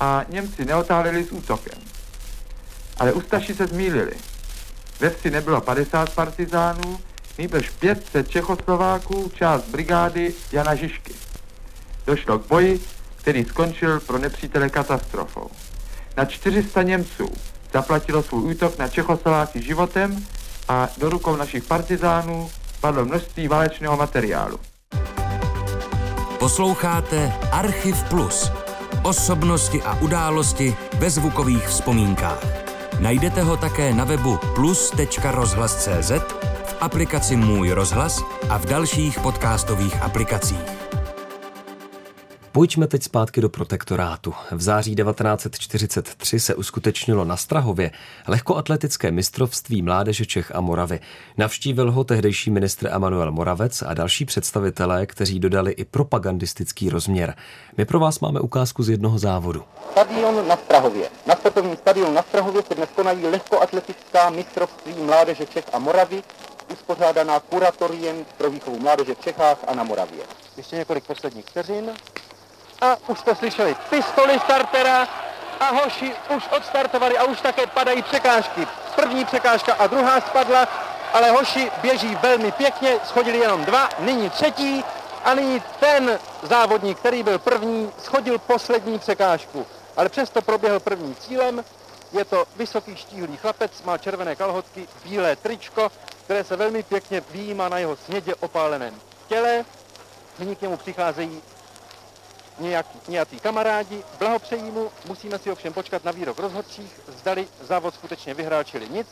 a 0.00 0.24
Němci 0.28 0.64
neotáleli 0.64 1.24
s 1.24 1.32
útokem. 1.32 1.78
Ale 2.96 3.12
Ustaši 3.12 3.54
se 3.54 3.66
zmýlili. 3.66 4.12
Ve 5.00 5.10
vsi 5.10 5.30
nebylo 5.30 5.60
50 5.60 6.14
partizánů, 6.14 7.00
nýbrž 7.38 7.70
500 7.70 8.30
Čechoslováků, 8.30 9.30
část 9.34 9.64
brigády 9.64 10.34
Jana 10.52 10.74
Žižky. 10.74 11.14
Došlo 12.06 12.38
k 12.38 12.46
boji, 12.46 12.80
který 13.16 13.44
skončil 13.44 14.00
pro 14.00 14.18
nepřítele 14.18 14.68
katastrofou. 14.68 15.50
Na 16.16 16.24
400 16.24 16.82
Němců 16.82 17.32
zaplatilo 17.72 18.22
svůj 18.22 18.50
útok 18.50 18.78
na 18.78 18.88
Čechoslováky 18.88 19.62
životem 19.62 20.26
a 20.68 20.88
do 20.98 21.10
rukou 21.10 21.36
našich 21.36 21.64
partizánů 21.64 22.50
padlo 22.80 23.04
množství 23.04 23.48
válečného 23.48 23.96
materiálu. 23.96 24.60
Posloucháte 26.38 27.32
Archiv 27.52 28.02
Plus. 28.02 28.52
Osobnosti 29.02 29.82
a 29.82 29.94
události 30.00 30.76
ve 30.98 31.10
zvukových 31.10 31.68
vzpomínkách. 31.68 32.46
Najdete 33.00 33.42
ho 33.42 33.56
také 33.56 33.94
na 33.94 34.04
webu 34.04 34.38
plus.rozhlas.cz, 34.54 36.12
aplikaci 36.80 37.36
Můj 37.36 37.70
rozhlas 37.70 38.24
a 38.48 38.58
v 38.58 38.66
dalších 38.66 39.20
podcastových 39.20 40.02
aplikacích. 40.02 40.88
Pojďme 42.52 42.86
teď 42.86 43.02
zpátky 43.02 43.40
do 43.40 43.48
protektorátu. 43.48 44.34
V 44.50 44.62
září 44.62 44.94
1943 44.94 46.40
se 46.40 46.54
uskutečnilo 46.54 47.24
na 47.24 47.36
Strahově 47.36 47.90
lehkoatletické 48.28 49.10
mistrovství 49.10 49.82
mládeže 49.82 50.26
Čech 50.26 50.54
a 50.54 50.60
Moravy. 50.60 51.00
Navštívil 51.36 51.92
ho 51.92 52.04
tehdejší 52.04 52.50
ministr 52.50 52.86
Emanuel 52.86 53.32
Moravec 53.32 53.82
a 53.82 53.94
další 53.94 54.24
představitelé, 54.24 55.06
kteří 55.06 55.40
dodali 55.40 55.72
i 55.72 55.84
propagandistický 55.84 56.90
rozměr. 56.90 57.34
My 57.76 57.84
pro 57.84 58.00
vás 58.00 58.20
máme 58.20 58.40
ukázku 58.40 58.82
z 58.82 58.88
jednoho 58.88 59.18
závodu. 59.18 59.62
Stadion 59.90 60.48
na 60.48 60.56
Strahově. 60.56 61.08
Na 61.26 61.34
sportovním 61.36 61.76
stadionu 61.76 62.14
na 62.14 62.22
Strahově 62.22 62.62
se 62.62 62.74
dnes 62.74 62.88
konají 62.94 63.26
lehkoatletická 63.26 64.30
mistrovství 64.30 64.94
mládeže 65.02 65.46
Čech 65.46 65.64
a 65.72 65.78
Moravy, 65.78 66.22
uspořádaná 66.72 67.40
kuratoriem 67.40 68.26
pro 68.36 68.50
výchovu 68.50 68.78
mládeže 68.78 69.14
v 69.14 69.20
Čechách 69.20 69.58
a 69.66 69.74
na 69.74 69.84
Moravě. 69.84 70.24
Ještě 70.56 70.76
několik 70.76 71.04
posledních 71.04 71.46
vteřin 71.46 71.94
a 72.80 72.96
už 73.06 73.18
jste 73.18 73.34
slyšeli 73.34 73.76
pistoli 73.90 74.40
startera 74.40 75.08
a 75.60 75.70
hoši 75.70 76.12
už 76.36 76.42
odstartovali 76.56 77.18
a 77.18 77.24
už 77.24 77.40
také 77.40 77.66
padají 77.66 78.02
překážky. 78.02 78.66
První 78.96 79.24
překážka 79.24 79.74
a 79.74 79.86
druhá 79.86 80.20
spadla, 80.20 80.68
ale 81.12 81.30
hoši 81.30 81.70
běží 81.82 82.14
velmi 82.22 82.52
pěkně, 82.52 82.96
schodili 83.04 83.38
jenom 83.38 83.64
dva, 83.64 83.88
nyní 83.98 84.30
třetí 84.30 84.84
a 85.24 85.34
nyní 85.34 85.62
ten 85.80 86.18
závodník, 86.42 86.98
který 86.98 87.22
byl 87.22 87.38
první, 87.38 87.92
schodil 88.02 88.38
poslední 88.38 88.98
překážku. 88.98 89.66
Ale 89.96 90.08
přesto 90.08 90.42
proběhl 90.42 90.80
první 90.80 91.14
cílem, 91.14 91.64
je 92.12 92.24
to 92.24 92.44
vysoký 92.56 92.96
štíhlý 92.96 93.36
chlapec, 93.36 93.82
má 93.82 93.98
červené 93.98 94.36
kalhotky, 94.36 94.88
bílé 95.04 95.36
tričko, 95.36 95.90
které 96.28 96.44
se 96.44 96.56
velmi 96.56 96.82
pěkně 96.82 97.20
výjímá 97.30 97.68
na 97.68 97.78
jeho 97.78 97.96
snědě 97.96 98.34
opáleném 98.34 99.00
těle. 99.28 99.64
Nyní 100.38 100.56
k 100.56 100.62
němu 100.62 100.76
přicházejí 100.76 101.42
nějaký, 102.58 102.98
nějaký 103.08 103.40
kamarádi, 103.40 104.04
blahopřejí 104.18 104.62
mu, 104.62 104.90
musíme 105.06 105.38
si 105.38 105.50
ovšem 105.50 105.72
počkat 105.72 106.04
na 106.04 106.12
výrok 106.12 106.38
rozhodčích, 106.38 107.00
zdali 107.08 107.48
závod 107.60 107.94
skutečně 107.94 108.34
vyhrál, 108.34 108.64
čili 108.64 108.88
nic. 108.88 109.06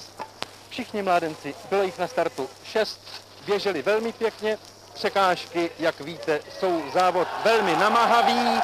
Všichni 0.68 1.02
mládenci, 1.02 1.54
bylo 1.70 1.82
jich 1.82 1.99
na 1.99 2.06
startu 2.06 2.49
šest, 2.64 3.00
běželi 3.46 3.82
velmi 3.82 4.12
pěkně, 4.12 4.58
překážky, 4.94 5.70
jak 5.78 6.00
víte, 6.00 6.40
jsou 6.58 6.82
závod 6.94 7.28
velmi 7.44 7.76
namáhavý 7.76 8.61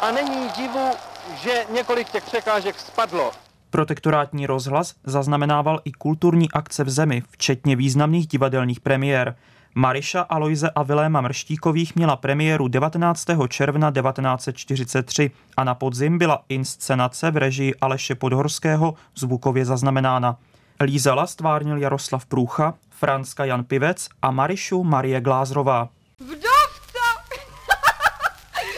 a 0.00 0.10
není 0.10 0.48
divu, 0.48 0.90
že 1.34 1.66
několik 1.68 2.10
těch 2.10 2.24
překážek 2.24 2.80
spadlo. 2.80 3.32
Protektorátní 3.70 4.46
rozhlas 4.46 4.94
zaznamenával 5.04 5.80
i 5.84 5.92
kulturní 5.92 6.52
akce 6.52 6.84
v 6.84 6.90
zemi, 6.90 7.22
včetně 7.30 7.76
významných 7.76 8.26
divadelních 8.26 8.80
premiér. 8.80 9.36
Mariša 9.74 10.20
Aloise 10.20 10.70
a 10.70 10.82
Viléma 10.82 11.20
Mrštíkových 11.20 11.96
měla 11.96 12.16
premiéru 12.16 12.68
19. 12.68 13.26
června 13.48 13.90
1943 13.90 15.30
a 15.56 15.64
na 15.64 15.74
podzim 15.74 16.18
byla 16.18 16.42
inscenace 16.48 17.30
v 17.30 17.36
režii 17.36 17.74
Aleše 17.80 18.14
Podhorského 18.14 18.94
zvukově 19.16 19.64
zaznamenána. 19.64 20.36
Lízala 20.80 21.26
stvárnil 21.26 21.76
Jaroslav 21.76 22.26
Průcha, 22.26 22.74
Franska 22.90 23.44
Jan 23.44 23.64
Pivec 23.64 24.08
a 24.22 24.30
Marišu 24.30 24.84
Marie 24.84 25.20
Glázrová. 25.20 25.88
Vdovca! 26.20 27.06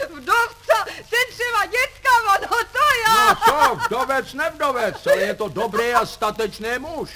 Vdovca! 0.09 0.77
Ten 0.85 1.25
třeba 1.29 1.65
dětka, 1.65 2.09
no 2.41 2.47
to 2.47 2.79
já! 3.07 3.29
No 3.29 3.35
co, 3.35 3.79
vdovec, 4.13 4.33
nevdovec, 4.33 5.07
ale 5.07 5.21
je 5.21 5.33
to 5.33 5.47
dobrý 5.49 5.93
a 5.93 6.05
statečný 6.05 6.69
muž. 6.79 7.09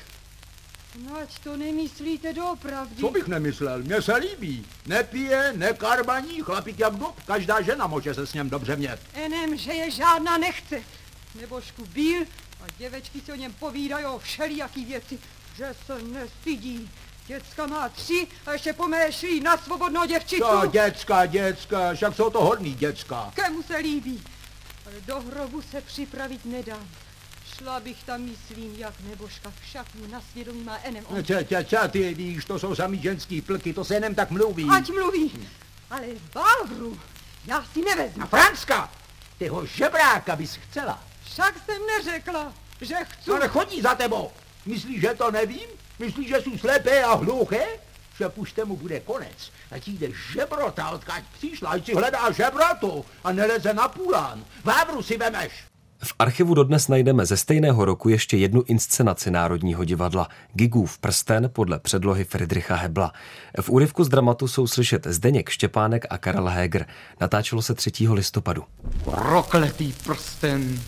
No 0.97 1.17
ať 1.17 1.39
to 1.39 1.57
nemyslíte 1.57 2.33
doopravdy. 2.33 2.95
Co 3.01 3.09
bych 3.09 3.27
nemyslel, 3.27 3.79
mně 3.79 4.01
se 4.01 4.15
líbí. 4.15 4.65
Nepije, 4.85 5.53
nekarbaní, 5.55 6.41
chlapík 6.41 6.79
jak 6.79 6.95
dub, 6.95 7.21
každá 7.25 7.61
žena 7.61 7.87
může 7.87 8.13
se 8.13 8.27
s 8.27 8.33
něm 8.33 8.49
dobře 8.49 8.75
mět. 8.75 8.99
Enem, 9.13 9.57
že 9.57 9.71
je 9.73 9.91
žádná 9.91 10.37
nechce. 10.37 10.81
Nebožku 11.35 11.85
bíl 11.85 12.21
a 12.61 12.65
děvečky 12.77 13.21
si 13.21 13.31
o 13.31 13.35
něm 13.35 13.53
povídají 13.53 14.05
o 14.05 14.19
všelijaký 14.19 14.85
věci, 14.85 15.19
že 15.57 15.75
se 15.85 16.01
nestydí. 16.01 16.89
Děcka 17.27 17.67
má 17.67 17.89
tři 17.89 18.27
a 18.45 18.53
ještě 18.53 18.73
poméšlí 18.73 19.39
na 19.39 19.57
svobodnou 19.57 20.05
děvčicu. 20.05 20.43
Co, 20.43 20.67
děcka, 20.67 21.25
děcka, 21.25 21.93
však 21.93 22.15
jsou 22.15 22.29
to 22.29 22.43
hodný 22.43 22.73
děcka. 22.75 23.31
Kemu 23.35 23.63
se 23.63 23.77
líbí. 23.77 24.23
Ale 24.88 25.01
do 25.01 25.20
hrobu 25.20 25.62
se 25.62 25.82
připravit 25.82 26.46
nedám. 26.46 26.88
Šla 27.58 27.79
bych 27.79 28.03
tam, 28.03 28.22
myslím, 28.22 28.75
jak 28.75 28.94
nebožka, 29.10 29.53
však 29.62 29.96
mu 29.96 30.08
na 30.08 30.22
svědomí 30.32 30.63
má 30.63 30.77
enem. 30.84 31.06
On... 31.08 31.24
Tě, 31.24 31.44
tě, 31.50 31.63
tě, 31.63 31.79
ty 31.89 32.13
víš, 32.13 32.46
to 32.46 32.60
jsou 32.60 32.75
samý 32.75 33.01
ženský 33.01 33.41
plky, 33.41 33.74
to 33.74 33.84
se 33.84 33.94
jenom 33.94 34.15
tak 34.15 34.32
mluví. 34.32 34.67
Ať 34.72 34.89
mluví, 34.89 35.48
ale 35.89 36.08
Bávru 36.34 37.00
já 37.46 37.65
si 37.74 37.82
nevezmu. 37.82 38.24
A 38.24 38.25
Franska, 38.25 38.91
tyho 39.38 39.65
žebráka 39.65 40.36
bys 40.36 40.56
chcela. 40.56 41.03
Však 41.25 41.56
jsem 41.65 41.82
neřekla, 41.88 42.53
že 42.82 42.96
chci. 43.03 43.32
Ale 43.32 43.48
chodí 43.48 43.82
za 43.82 43.96
tebou. 43.96 44.32
Myslíš, 44.65 45.01
že 45.01 45.13
to 45.13 45.32
nevím? 45.32 45.67
Myslíš, 46.00 46.27
že 46.27 46.41
jsou 46.41 46.58
slepé 46.58 47.03
a 47.03 47.13
hluché? 47.13 47.65
Že 48.17 48.29
pušte 48.29 48.65
mu 48.65 48.77
bude 48.77 49.00
konec. 49.00 49.51
Ať 49.71 49.88
jde 49.88 50.09
žebrota, 50.33 50.89
odkud 50.89 51.24
přišla, 51.38 51.69
ať 51.69 51.86
si 51.86 51.93
hledá 51.93 52.31
žebrotu 52.31 53.05
a 53.24 53.31
neleze 53.31 53.74
na 53.74 53.88
půlán. 53.88 54.45
Vávru 54.63 55.03
si 55.03 55.17
vemeš. 55.17 55.51
V 56.03 56.13
archivu 56.19 56.53
dodnes 56.53 56.88
najdeme 56.88 57.25
ze 57.25 57.38
stejného 57.38 57.86
roku 57.86 58.09
ještě 58.09 58.38
jednu 58.38 58.63
inscenaci 58.67 59.31
Národního 59.31 59.83
divadla 59.83 60.27
Gigův 60.53 60.97
prsten 60.97 61.50
podle 61.53 61.79
předlohy 61.79 62.24
Friedricha 62.24 62.75
Hebla. 62.75 63.13
V 63.62 63.69
úryvku 63.69 64.03
z 64.03 64.09
dramatu 64.09 64.47
jsou 64.47 64.67
slyšet 64.67 65.07
Zdeněk 65.07 65.50
Štěpánek 65.50 66.05
a 66.09 66.17
Karel 66.17 66.47
Heger. 66.47 66.86
Natáčelo 67.21 67.62
se 67.62 67.74
3. 67.74 67.91
listopadu. 68.09 68.63
Prokletý 69.03 69.93
prsten. 69.93 70.81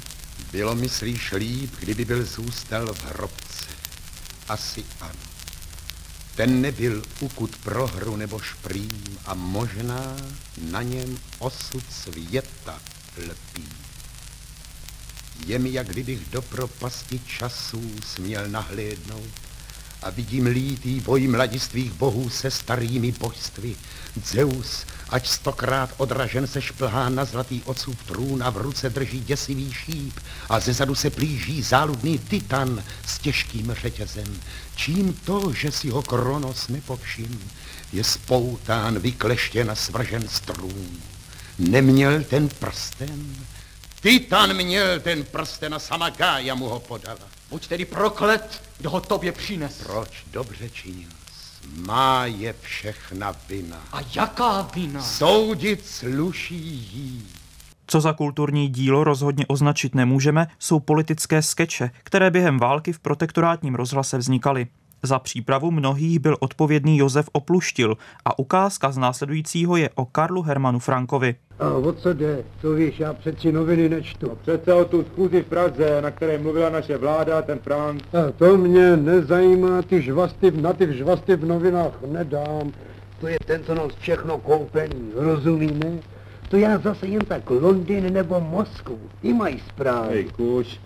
Bylo 0.52 0.76
myslíš 0.76 1.32
líp, 1.32 1.72
kdyby 1.80 2.06
byl 2.06 2.26
zůstal 2.26 2.94
v 2.94 3.06
hrobce. 3.06 3.66
Asi 4.50 4.86
ano. 5.02 5.39
Ten 6.40 6.62
nebyl 6.62 7.04
ukut 7.20 7.58
pro 7.58 7.88
hru 7.88 8.16
nebo 8.16 8.40
šprým 8.40 9.20
a 9.26 9.34
možná 9.34 10.16
na 10.72 10.82
něm 10.82 11.18
osud 11.40 11.84
světa 11.92 12.82
lpí. 13.30 13.70
Je 15.46 15.60
mi, 15.60 15.74
jak 15.74 15.88
kdybych 15.88 16.30
do 16.30 16.42
propasti 16.42 17.20
časů 17.20 17.96
směl 18.06 18.48
nahlédnout 18.48 19.32
a 20.04 20.10
vidím 20.10 20.46
lítý 20.46 21.00
boj 21.00 21.28
mladistvých 21.28 21.92
bohů 21.92 22.30
se 22.30 22.52
starými 22.52 23.12
božstvy. 23.12 23.76
Zeus, 24.26 24.86
ať 25.10 25.28
stokrát 25.28 25.90
odražen 25.98 26.48
se 26.48 26.62
šplhá 26.62 27.10
na 27.10 27.26
zlatý 27.26 27.62
ocův 27.66 28.04
trůn 28.04 28.44
a 28.44 28.50
v 28.50 28.58
ruce 28.58 28.90
drží 28.90 29.20
děsivý 29.20 29.74
šíp 29.74 30.20
a 30.50 30.60
zezadu 30.60 30.96
se 30.96 31.10
plíží 31.10 31.62
záludný 31.62 32.20
titan 32.20 32.84
s 33.06 33.20
těžkým 33.20 33.76
řetězem. 33.82 34.40
Čím 34.76 35.14
to, 35.14 35.54
že 35.54 35.72
si 35.72 35.90
ho 35.90 36.02
Kronos 36.02 36.68
nepovšim, 36.68 37.40
je 37.94 38.04
spoután, 38.04 39.00
vykleštěn 39.00 39.72
a 39.72 39.76
svržen 39.76 40.28
strům. 40.28 40.98
Neměl 41.60 42.24
ten 42.24 42.50
prsten, 42.50 43.36
Titan 44.02 44.54
měl 44.54 45.00
ten 45.00 45.24
prsten 45.24 45.74
a 45.74 45.80
sama 45.80 46.10
Gája 46.10 46.56
mu 46.56 46.70
ho 46.70 46.80
podala. 46.80 47.20
Buď 47.50 47.68
tedy 47.68 47.86
proklet, 47.86 48.62
kdo 48.78 48.90
ho 48.90 49.02
tobě 49.02 49.32
přines. 49.32 49.84
Proč 49.84 50.24
dobře 50.32 50.70
činil? 50.70 51.10
Má 51.76 52.26
je 52.26 52.56
všechna 52.62 53.36
vina. 53.50 53.78
A 53.92 54.00
jaká 54.16 54.62
vina? 54.62 55.02
Soudit 55.02 55.86
sluší 55.88 56.90
jí. 56.94 57.28
Co 57.88 58.02
za 58.02 58.14
kulturní 58.14 58.70
dílo 58.70 59.04
rozhodně 59.04 59.46
označit 59.48 59.96
nemůžeme, 59.96 60.48
jsou 60.60 60.80
politické 60.80 61.42
skeče, 61.42 61.92
které 62.04 62.32
během 62.32 62.60
války 62.60 62.94
v 62.94 63.00
protektorátním 63.00 63.76
rozhlase 63.76 64.18
vznikaly. 64.18 64.68
Za 65.04 65.20
přípravu 65.20 65.72
mnohých 65.72 66.20
byl 66.20 66.38
odpovědný 66.40 66.98
Josef 66.98 67.30
Opluštil 67.32 67.98
a 68.26 68.40
ukázka 68.40 68.92
z 68.92 68.98
následujícího 68.98 69.78
je 69.78 69.90
o 69.96 70.06
Karlu 70.06 70.42
Hermanu 70.42 70.80
Frankovi. 70.80 71.36
A 71.60 71.74
o 71.74 71.92
co 71.92 72.14
jde? 72.14 72.44
To 72.62 72.74
víš, 72.74 73.00
já 73.00 73.14
přeci 73.14 73.52
noviny 73.52 73.90
nečtu. 73.90 74.28
No 74.30 74.36
přece 74.36 74.74
o 74.74 74.86
tu 74.86 75.04
schůzi 75.04 75.42
v 75.42 75.46
Praze, 75.46 76.02
na 76.02 76.12
které 76.12 76.38
mluvila 76.38 76.70
naše 76.70 76.98
vláda, 76.98 77.42
ten 77.42 77.60
Frank. 77.60 78.04
A 78.04 78.32
to 78.32 78.58
mě 78.58 78.98
nezajímá, 78.98 79.82
ty 79.82 80.02
žvasty, 80.02 80.52
na 80.52 80.74
ty 80.74 80.98
žvasty 80.98 81.36
v 81.36 81.46
novinách 81.46 81.94
nedám. 82.08 82.72
To 83.20 83.28
je 83.28 83.38
ten, 83.46 83.64
co 83.64 83.76
nás 83.76 83.92
všechno 84.00 84.38
koupený, 84.38 85.12
rozumíme? 85.16 86.00
To 86.50 86.58
já 86.58 86.78
zase 86.78 87.08
jen 87.08 87.26
tak 87.26 87.50
Londýn 87.50 88.14
nebo 88.14 88.40
Moskvu, 88.40 89.00
ty 89.22 89.34
mají 89.34 89.60
zprávy. 89.60 90.14
Hej, 90.14 90.24
kuš, 90.24 90.80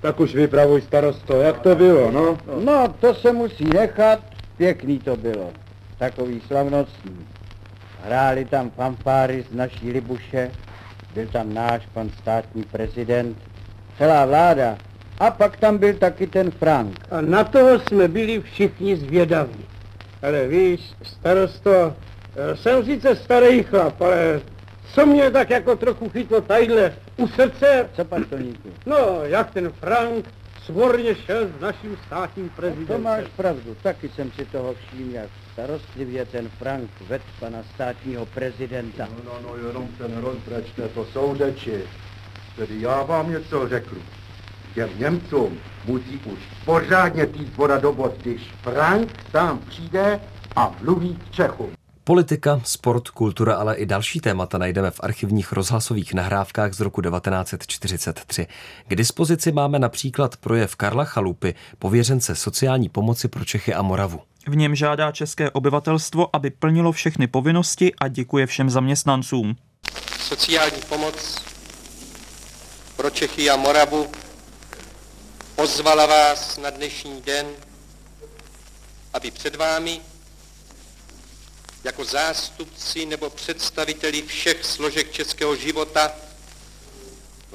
tak 0.00 0.20
už 0.20 0.34
vypravuj 0.34 0.80
starosto, 0.80 1.40
jak 1.40 1.58
to 1.58 1.74
bylo, 1.74 2.10
no? 2.10 2.38
No, 2.64 2.94
to 3.00 3.14
se 3.14 3.32
musí 3.32 3.64
nechat, 3.64 4.20
pěkný 4.56 4.98
to 4.98 5.16
bylo, 5.16 5.50
takový 5.98 6.40
slavnostní. 6.46 7.26
Hráli 8.04 8.44
tam 8.44 8.70
fanfáry 8.70 9.44
z 9.50 9.54
naší 9.54 9.90
Libuše, 9.92 10.50
byl 11.14 11.26
tam 11.26 11.54
náš 11.54 11.82
pan 11.94 12.10
státní 12.10 12.62
prezident, 12.62 13.36
celá 13.98 14.26
vláda. 14.26 14.78
A 15.18 15.30
pak 15.30 15.56
tam 15.56 15.78
byl 15.78 15.94
taky 15.94 16.26
ten 16.26 16.50
Frank. 16.50 17.06
A 17.10 17.20
na 17.20 17.44
toho 17.44 17.78
jsme 17.78 18.08
byli 18.08 18.40
všichni 18.40 18.96
zvědaví. 18.96 19.64
Ale 20.22 20.48
víš, 20.48 20.80
starosto, 21.02 21.94
jsem 22.54 22.84
sice 22.84 23.16
starý 23.16 23.62
chlap, 23.62 24.00
ale 24.00 24.40
co 24.94 25.06
mě 25.06 25.30
tak 25.30 25.50
jako 25.50 25.76
trochu 25.76 26.08
chytlo 26.08 26.40
tadyhle 26.40 26.92
u 27.20 27.28
srdce... 27.28 27.90
Co 27.96 28.04
pan 28.04 28.24
Toníku? 28.24 28.68
No, 28.86 29.20
jak 29.22 29.50
ten 29.50 29.70
Frank 29.70 30.28
svorně 30.64 31.14
šel 31.14 31.46
s 31.58 31.60
naším 31.60 31.96
státním 32.06 32.48
prezidentem. 32.48 32.96
To 32.96 33.02
máš 33.02 33.24
pravdu, 33.36 33.76
taky 33.82 34.08
jsem 34.08 34.32
si 34.32 34.44
toho 34.44 34.74
všiml, 34.74 35.14
jak 35.14 35.28
starostlivě 35.52 36.24
ten 36.24 36.48
Frank 36.48 36.90
ved 37.08 37.22
pana 37.40 37.58
státního 37.74 38.26
prezidenta. 38.26 39.08
No, 39.24 39.32
no, 39.32 39.48
no, 39.48 39.66
jenom 39.66 39.88
se 39.96 40.08
nerozbrečte, 40.08 40.88
to 40.88 41.04
jsou 41.04 41.34
řeči. 41.36 41.82
Tedy 42.56 42.80
já 42.80 43.02
vám 43.02 43.30
něco 43.30 43.68
řeknu. 43.68 43.98
Těm 44.74 44.88
Němcům 44.98 45.58
musí 45.84 46.20
už 46.24 46.38
pořádně 46.64 47.26
týt 47.26 47.56
voda 47.56 47.78
do 47.78 47.92
bod, 47.92 48.18
když 48.22 48.42
Frank 48.62 49.08
sám 49.30 49.58
přijde 49.58 50.20
a 50.56 50.74
mluví 50.82 51.16
k 51.16 51.30
Čechům. 51.30 51.79
Politika, 52.10 52.60
sport, 52.64 53.08
kultura, 53.08 53.56
ale 53.56 53.76
i 53.76 53.86
další 53.86 54.20
témata 54.20 54.58
najdeme 54.58 54.90
v 54.90 55.00
archivních 55.02 55.52
rozhlasových 55.52 56.14
nahrávkách 56.14 56.72
z 56.72 56.80
roku 56.80 57.02
1943. 57.02 58.46
K 58.88 58.94
dispozici 58.94 59.52
máme 59.52 59.78
například 59.78 60.36
projev 60.36 60.76
Karla 60.76 61.04
Chalupy, 61.04 61.54
pověřence 61.78 62.34
sociální 62.34 62.88
pomoci 62.88 63.28
pro 63.28 63.44
Čechy 63.44 63.74
a 63.74 63.82
Moravu. 63.82 64.20
V 64.46 64.56
něm 64.56 64.74
žádá 64.74 65.12
české 65.12 65.50
obyvatelstvo, 65.50 66.36
aby 66.36 66.50
plnilo 66.50 66.92
všechny 66.92 67.26
povinnosti 67.26 67.94
a 68.00 68.08
děkuje 68.08 68.46
všem 68.46 68.70
zaměstnancům. 68.70 69.56
Sociální 70.18 70.82
pomoc 70.88 71.44
pro 72.96 73.10
Čechy 73.10 73.50
a 73.50 73.56
Moravu 73.56 74.06
pozvala 75.56 76.06
vás 76.06 76.58
na 76.58 76.70
dnešní 76.70 77.22
den, 77.22 77.46
aby 79.12 79.30
před 79.30 79.56
vámi 79.56 80.00
jako 81.84 82.04
zástupci 82.04 83.06
nebo 83.06 83.30
představiteli 83.30 84.22
všech 84.22 84.64
složek 84.64 85.12
českého 85.12 85.56
života 85.56 86.12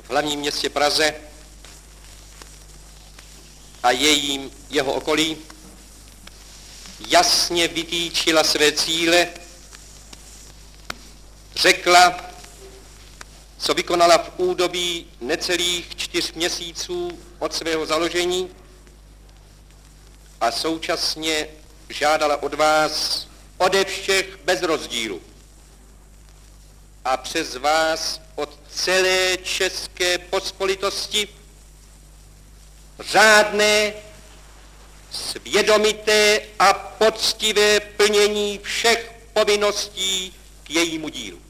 v 0.01 0.09
hlavním 0.09 0.39
městě 0.39 0.69
Praze 0.69 1.13
a 3.83 3.91
jejím 3.91 4.51
jeho 4.69 4.93
okolí 4.93 5.38
jasně 7.07 7.67
vytýčila 7.67 8.43
své 8.43 8.71
cíle, 8.71 9.27
řekla, 11.55 12.19
co 13.57 13.73
vykonala 13.73 14.17
v 14.17 14.31
údobí 14.38 15.07
necelých 15.21 15.95
čtyř 15.95 16.33
měsíců 16.33 17.19
od 17.39 17.53
svého 17.53 17.85
založení 17.85 18.49
a 20.41 20.51
současně 20.51 21.47
žádala 21.89 22.43
od 22.43 22.53
vás 22.53 23.27
ode 23.57 23.85
všech 23.85 24.37
bez 24.43 24.61
rozdílu 24.61 25.21
a 27.05 27.17
přes 27.17 27.55
vás 27.55 28.21
od 28.35 28.59
celé 28.71 29.37
české 29.37 30.17
pospolitosti 30.17 31.27
řádné, 32.99 33.93
svědomité 35.11 36.41
a 36.59 36.73
poctivé 36.73 37.79
plnění 37.79 38.59
všech 38.63 39.13
povinností 39.33 40.33
k 40.63 40.69
jejímu 40.69 41.09
dílu. 41.09 41.41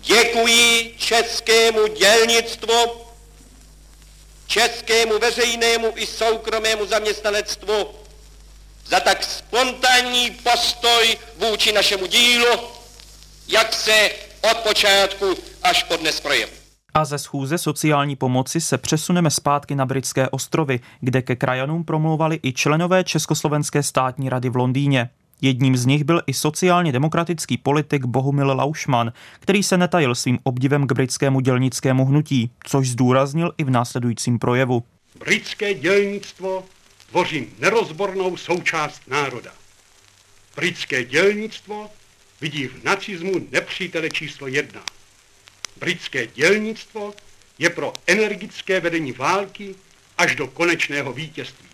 Děkuji 0.00 0.94
českému 0.98 1.86
dělnictvu, 1.86 3.06
českému 4.46 5.18
veřejnému 5.18 5.92
i 5.96 6.06
soukromému 6.06 6.86
zaměstnanectvu 6.86 8.01
za 8.86 9.00
tak 9.00 9.24
spontánní 9.24 10.30
postoj 10.30 11.16
vůči 11.38 11.72
našemu 11.72 12.06
dílu, 12.06 12.58
jak 13.48 13.74
se 13.74 14.10
od 14.50 14.56
počátku 14.56 15.34
až 15.62 15.82
po 15.82 15.96
dnes 15.96 16.20
projev. 16.20 16.62
A 16.94 17.04
ze 17.04 17.18
schůze 17.18 17.58
sociální 17.58 18.16
pomoci 18.16 18.60
se 18.60 18.78
přesuneme 18.78 19.30
zpátky 19.30 19.74
na 19.74 19.86
Britské 19.86 20.28
ostrovy, 20.28 20.80
kde 21.00 21.22
ke 21.22 21.36
krajanům 21.36 21.84
promlouvali 21.84 22.40
i 22.42 22.52
členové 22.52 23.04
Československé 23.04 23.82
státní 23.82 24.28
rady 24.28 24.48
v 24.48 24.56
Londýně. 24.56 25.10
Jedním 25.40 25.76
z 25.76 25.86
nich 25.86 26.04
byl 26.04 26.22
i 26.26 26.34
sociálně 26.34 26.92
demokratický 26.92 27.56
politik 27.56 28.04
Bohumil 28.04 28.46
Laušman, 28.46 29.12
který 29.40 29.62
se 29.62 29.76
netajil 29.76 30.14
svým 30.14 30.38
obdivem 30.42 30.86
k 30.86 30.92
britskému 30.92 31.40
dělnickému 31.40 32.04
hnutí, 32.04 32.50
což 32.64 32.88
zdůraznil 32.88 33.52
i 33.58 33.64
v 33.64 33.70
následujícím 33.70 34.38
projevu. 34.38 34.82
Britské 35.18 35.74
dělnictvo 35.74 36.64
tvoří 37.12 37.52
nerozbornou 37.58 38.36
součást 38.36 39.02
národa. 39.06 39.54
Britské 40.56 41.04
dělnictvo 41.04 41.90
vidí 42.40 42.66
v 42.66 42.84
nacismu 42.84 43.48
nepřítele 43.50 44.10
číslo 44.10 44.46
jedna. 44.46 44.84
Britské 45.76 46.26
dělnictvo 46.26 47.14
je 47.58 47.70
pro 47.70 47.92
energické 48.06 48.80
vedení 48.80 49.12
války 49.12 49.74
až 50.18 50.34
do 50.36 50.46
konečného 50.46 51.12
vítězství. 51.12 51.68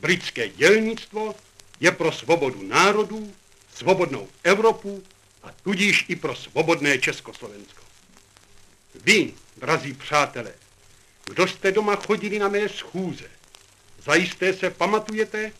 Britské 0.00 0.48
dělnictvo 0.48 1.34
je 1.80 1.92
pro 1.92 2.12
svobodu 2.12 2.62
národů, 2.62 3.34
svobodnou 3.74 4.28
Evropu 4.42 5.02
a 5.42 5.52
tudíž 5.62 6.04
i 6.08 6.16
pro 6.16 6.34
svobodné 6.36 6.98
Československo. 6.98 7.82
Vy, 9.04 9.34
drazí 9.56 9.92
přátelé, 9.92 10.54
kdo 11.24 11.46
jste 11.46 11.72
doma 11.72 11.96
chodili 11.96 12.38
na 12.38 12.48
mé 12.48 12.68
schůze, 12.68 13.35
zajisté 14.06 14.52
se 14.52 14.70
pamatujete, 14.70 15.52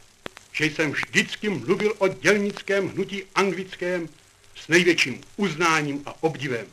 že 0.52 0.64
jsem 0.64 0.92
vždycky 0.92 1.48
mluvil 1.48 1.92
o 1.98 2.09
dělnickém 2.09 2.88
hnutí 2.88 3.22
anglickém 3.35 4.09
s 4.54 4.68
největším 4.68 5.20
uznáním 5.37 6.02
a 6.06 6.14
obdivem. 6.20 6.66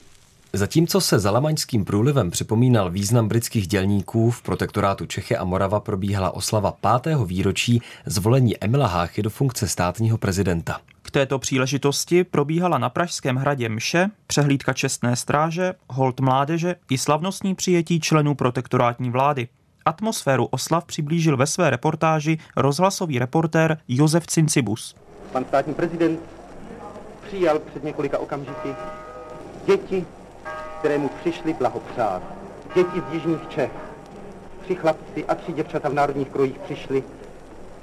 Zatímco 0.55 1.01
se 1.01 1.19
za 1.19 1.31
Lamaňským 1.31 1.85
průlivem 1.85 2.31
připomínal 2.31 2.91
význam 2.91 3.27
britských 3.27 3.67
dělníků, 3.67 4.31
v 4.31 4.41
protektorátu 4.41 5.05
Čechy 5.05 5.37
a 5.37 5.43
Morava 5.43 5.79
probíhala 5.79 6.31
oslava 6.31 6.71
pátého 6.71 7.25
výročí 7.25 7.81
zvolení 8.05 8.63
Emila 8.63 8.87
Háchy 8.87 9.21
do 9.21 9.29
funkce 9.29 9.67
státního 9.67 10.17
prezidenta. 10.17 10.81
K 11.01 11.11
této 11.11 11.39
příležitosti 11.39 12.23
probíhala 12.23 12.77
na 12.77 12.89
Pražském 12.89 13.35
hradě 13.35 13.69
mše, 13.69 14.09
přehlídka 14.27 14.73
čestné 14.73 15.15
stráže, 15.15 15.73
hold 15.89 16.19
mládeže 16.19 16.75
i 16.89 16.97
slavnostní 16.97 17.55
přijetí 17.55 17.99
členů 17.99 18.35
protektorátní 18.35 19.09
vlády. 19.09 19.47
Atmosféru 19.85 20.45
oslav 20.45 20.85
přiblížil 20.85 21.37
ve 21.37 21.47
své 21.47 21.69
reportáži 21.69 22.37
rozhlasový 22.57 23.19
reportér 23.19 23.77
Josef 23.87 24.27
Cincibus. 24.27 24.95
Pan 25.31 25.45
státní 25.45 25.73
prezident 25.73 26.19
přijal 27.27 27.59
před 27.59 27.83
několika 27.83 28.19
okamžiky 28.19 28.75
děti, 29.65 30.05
které 30.79 30.97
mu 30.97 31.09
přišli 31.09 31.53
blahopřát. 31.53 32.21
Děti 32.75 33.01
z 33.09 33.13
jižních 33.13 33.47
Čech. 33.49 33.71
Tři 34.63 34.75
chlapci 34.75 35.25
a 35.25 35.35
tři 35.35 35.53
děvčata 35.53 35.89
v 35.89 35.93
národních 35.93 36.29
krojích 36.29 36.59
přišli, 36.59 37.03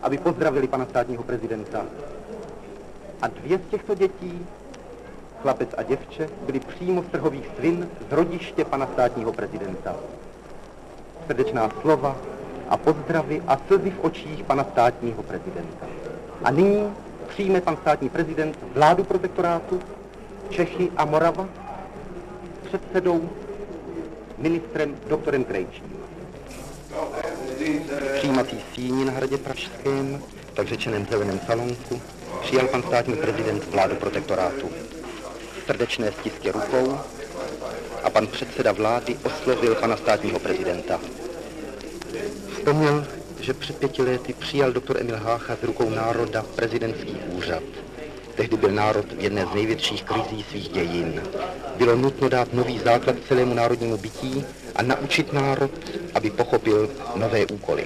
aby 0.03 0.19
pozdravili 0.19 0.67
pana 0.69 0.85
státního 0.85 1.23
prezidenta. 1.23 1.83
A 3.23 3.27
dvě 3.29 3.59
z 3.59 3.71
těchto 3.71 3.95
dětí, 3.95 4.47
chlapec 5.43 5.69
a 5.77 5.83
děvče, 5.83 6.29
byli 6.47 6.61
přímo 6.61 7.03
z 7.03 7.07
trhových 7.07 7.51
svin 7.59 7.89
z 8.09 8.13
rodiště 8.13 8.65
pana 8.65 8.87
státního 8.87 9.33
prezidenta. 9.33 9.97
Srdečná 11.31 11.71
slova 11.81 12.17
a 12.69 12.77
pozdravy 12.77 13.43
a 13.47 13.55
slzy 13.67 13.91
v 13.91 14.01
očích 14.03 14.43
pana 14.43 14.65
státního 14.65 15.23
prezidenta. 15.23 15.87
A 16.43 16.51
nyní 16.51 16.93
přijme 17.29 17.61
pan 17.61 17.77
státní 17.77 18.09
prezident 18.09 18.59
vládu 18.75 19.05
protektorátu 19.05 19.81
Čechy 20.49 20.91
a 20.97 21.05
Morava 21.05 21.49
předsedou 22.67 23.31
ministrem 24.39 24.97
doktorem 25.09 25.45
Krejčím. 25.45 25.93
Přijímací 28.15 28.61
síni 28.75 29.05
na 29.05 29.13
hradě 29.13 29.39
Pražském, 29.39 30.23
tak 30.55 30.67
řečeném 30.67 31.07
zeleném 31.11 31.41
salonku, 31.47 32.01
přijal 32.41 32.67
pan 32.67 32.83
státní 32.83 33.17
prezident 33.17 33.65
vládu 33.71 33.95
protektorátu. 33.95 34.71
Srdečné 35.67 36.13
stisky 36.13 36.51
rukou 36.51 36.99
a 38.05 38.11
pan 38.11 38.27
předseda 38.27 38.73
vlády 38.73 39.19
oslovil 39.25 39.75
pana 39.75 39.97
státního 39.97 40.39
prezidenta. 40.39 41.01
Vzpomněl, 42.61 43.07
že 43.41 43.55
před 43.55 43.77
pěti 43.77 44.03
lety 44.03 44.33
přijal 44.33 44.73
doktor 44.73 45.01
Emil 45.01 45.17
Hácha 45.17 45.57
z 45.57 45.65
rukou 45.65 45.91
národa 45.91 46.45
prezidentský 46.57 47.13
úřad. 47.13 47.63
Tehdy 48.35 48.57
byl 48.57 48.71
národ 48.71 49.13
v 49.13 49.21
jedné 49.21 49.47
z 49.47 49.55
největších 49.55 50.03
krizí 50.03 50.45
svých 50.51 50.69
dějin. 50.69 51.23
Bylo 51.77 51.97
nutno 51.97 52.29
dát 52.29 52.53
nový 52.53 52.79
základ 52.79 53.17
celému 53.29 53.55
národnímu 53.55 53.97
bytí 53.97 54.45
a 54.77 54.83
naučit 54.83 55.33
národ, 55.33 55.71
aby 56.15 56.31
pochopil 56.31 56.91
nové 57.17 57.47
úkoly. 57.47 57.85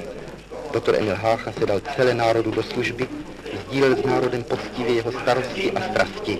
Doktor 0.72 0.94
Emil 0.96 1.16
Hácha 1.16 1.52
se 1.52 1.66
dal 1.66 1.80
celé 1.96 2.14
národu 2.14 2.50
do 2.50 2.62
služby, 2.62 3.08
sdílel 3.60 3.96
s 3.96 4.04
národem 4.04 4.44
poctivě 4.44 4.94
jeho 4.94 5.12
starosti 5.12 5.72
a 5.72 5.80
strasti. 5.90 6.38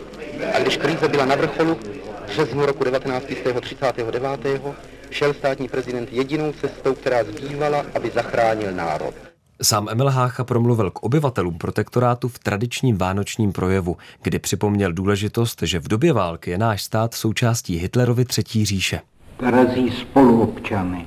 A 0.54 0.58
když 0.58 0.76
krize 0.76 1.08
byla 1.08 1.24
na 1.24 1.34
vrcholu, 1.34 1.74
v 1.74 2.26
březnu 2.26 2.66
roku 2.66 2.84
1939. 2.84 4.62
šel 5.10 5.34
státní 5.34 5.68
prezident 5.68 6.12
jedinou 6.12 6.52
cestou, 6.52 6.94
která 6.94 7.24
zbývala, 7.24 7.84
aby 7.94 8.10
zachránil 8.10 8.72
národ. 8.72 9.14
Sám 9.62 9.88
Emil 9.88 10.10
Hácha 10.10 10.44
promluvil 10.44 10.90
k 10.90 11.02
obyvatelům 11.02 11.58
protektorátu 11.58 12.28
v 12.28 12.38
tradičním 12.38 12.96
vánočním 12.96 13.52
projevu, 13.52 13.96
kdy 14.22 14.38
připomněl 14.38 14.92
důležitost, 14.92 15.62
že 15.62 15.78
v 15.78 15.88
době 15.88 16.12
války 16.12 16.50
je 16.50 16.58
náš 16.58 16.82
stát 16.82 17.14
součástí 17.14 17.76
Hitlerovy 17.76 18.24
třetí 18.24 18.64
říše. 18.64 19.00
Drazí 19.38 19.90
spoluobčany, 19.90 21.06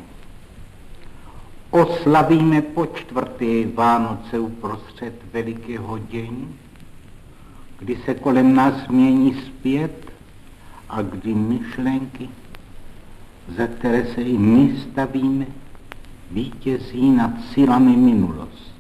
oslavíme 1.69 2.61
po 2.61 2.85
čtvrté 2.85 3.45
Vánoce 3.73 4.39
uprostřed 4.39 5.13
velikého 5.33 5.97
dění, 5.97 6.55
kdy 7.79 7.97
se 8.05 8.13
kolem 8.13 8.55
nás 8.55 8.87
mění 8.87 9.41
zpět 9.45 10.11
a 10.89 11.01
kdy 11.01 11.33
myšlenky, 11.33 12.29
za 13.47 13.67
které 13.67 14.05
se 14.05 14.21
i 14.21 14.37
my 14.37 14.77
stavíme, 14.77 15.45
vítězí 16.31 17.09
nad 17.09 17.31
silami 17.53 17.95
minulosti. 17.95 18.71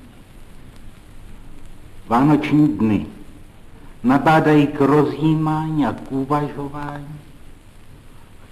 Vánoční 2.07 2.67
dny 2.67 3.05
nabádají 4.03 4.67
k 4.67 4.81
rozjímání 4.81 5.85
a 5.85 5.93
k 5.93 6.11
uvažování. 6.11 7.19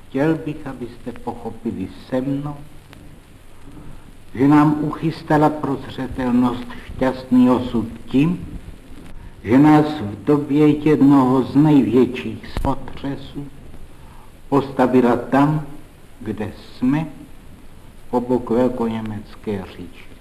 Chtěl 0.09 0.35
bych, 0.45 0.67
abyste 0.67 1.11
pochopili 1.11 1.87
se 2.09 2.21
mnou, 2.21 2.55
že 4.35 4.47
nám 4.47 4.77
uchystala 4.81 5.49
prozřetelnost 5.49 6.65
šťastný 6.95 7.49
osud 7.49 7.87
tím, 8.05 8.47
že 9.43 9.57
nás 9.57 9.85
v 9.85 10.23
době 10.23 10.67
jednoho 10.67 11.43
z 11.43 11.55
největších 11.55 12.47
spotřesů 12.59 13.47
postavila 14.49 15.15
tam, 15.15 15.65
kde 16.19 16.53
jsme 16.55 17.07
po 18.09 18.21
bok 18.21 18.49
velkoněmecké 18.49 19.63
říše. 19.77 20.15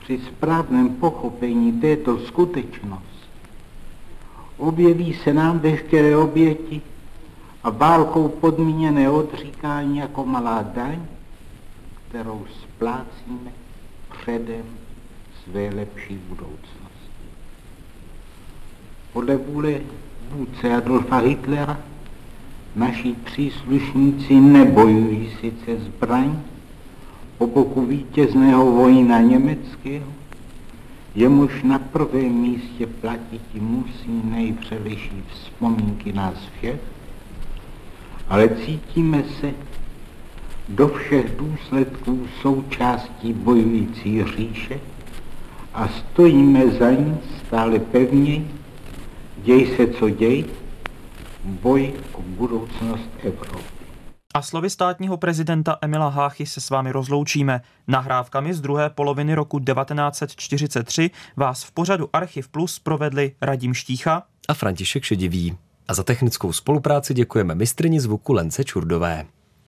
Při 0.00 0.18
správném 0.18 0.88
pochopení 0.94 1.72
této 1.72 2.18
skutečnosti 2.18 3.18
objeví 4.58 5.14
se 5.14 5.32
nám 5.32 5.58
veškeré 5.58 6.16
oběti 6.16 6.80
a 7.64 7.70
válkou 7.70 8.28
podmíněné 8.28 9.10
odříkání 9.10 9.98
jako 9.98 10.24
malá 10.24 10.62
daň, 10.62 11.06
kterou 12.08 12.46
splácíme 12.62 13.52
předem 14.20 14.64
své 15.44 15.70
lepší 15.74 16.14
budoucnosti. 16.28 16.68
Podle 19.12 19.36
vůle 19.36 19.80
vůdce 20.30 20.76
Adolfa 20.76 21.18
Hitlera 21.18 21.78
naši 22.78 23.14
příslušníci 23.24 24.34
nebojují 24.34 25.30
sice 25.40 25.84
zbraň 25.84 26.38
po 27.38 27.46
boku 27.46 27.86
vítězného 27.86 28.72
vojna 28.72 29.20
německého, 29.20 30.06
jemuž 31.14 31.62
na 31.62 31.78
prvém 31.78 32.32
místě 32.32 32.86
platit 32.86 33.42
musí 33.54 34.22
nejvřelejší 34.24 35.22
vzpomínky 35.32 36.12
nás 36.12 36.34
všech, 36.56 36.80
ale 38.28 38.48
cítíme 38.48 39.22
se 39.40 39.54
do 40.68 40.88
všech 40.88 41.36
důsledků 41.38 42.26
součástí 42.42 43.32
bojující 43.32 44.24
říše 44.36 44.80
a 45.74 45.88
stojíme 45.88 46.70
za 46.70 46.90
ní 46.90 47.18
stále 47.46 47.78
pevněji, 47.78 48.50
děj 49.42 49.66
se, 49.76 49.86
co 49.86 50.10
děj, 50.10 50.44
boj 51.48 51.92
o 52.12 52.22
budoucnost 52.22 53.08
Evropy. 53.22 53.78
A 54.34 54.42
slovy 54.42 54.70
státního 54.70 55.16
prezidenta 55.16 55.78
Emila 55.80 56.08
Háchy 56.08 56.46
se 56.46 56.60
s 56.60 56.70
vámi 56.70 56.92
rozloučíme. 56.92 57.60
Nahrávkami 57.88 58.54
z 58.54 58.60
druhé 58.60 58.90
poloviny 58.90 59.34
roku 59.34 59.58
1943 59.58 61.10
vás 61.36 61.64
v 61.64 61.72
pořadu 61.72 62.08
Archiv 62.12 62.48
Plus 62.48 62.78
provedli 62.78 63.34
Radim 63.40 63.74
Štícha 63.74 64.22
a 64.48 64.54
František 64.54 65.04
Šedivý. 65.04 65.56
A 65.88 65.94
za 65.94 66.02
technickou 66.02 66.52
spolupráci 66.52 67.14
děkujeme 67.14 67.54
mistrni 67.54 68.00
zvuku 68.00 68.32
Lence 68.32 68.64
Čurdové. 68.64 69.26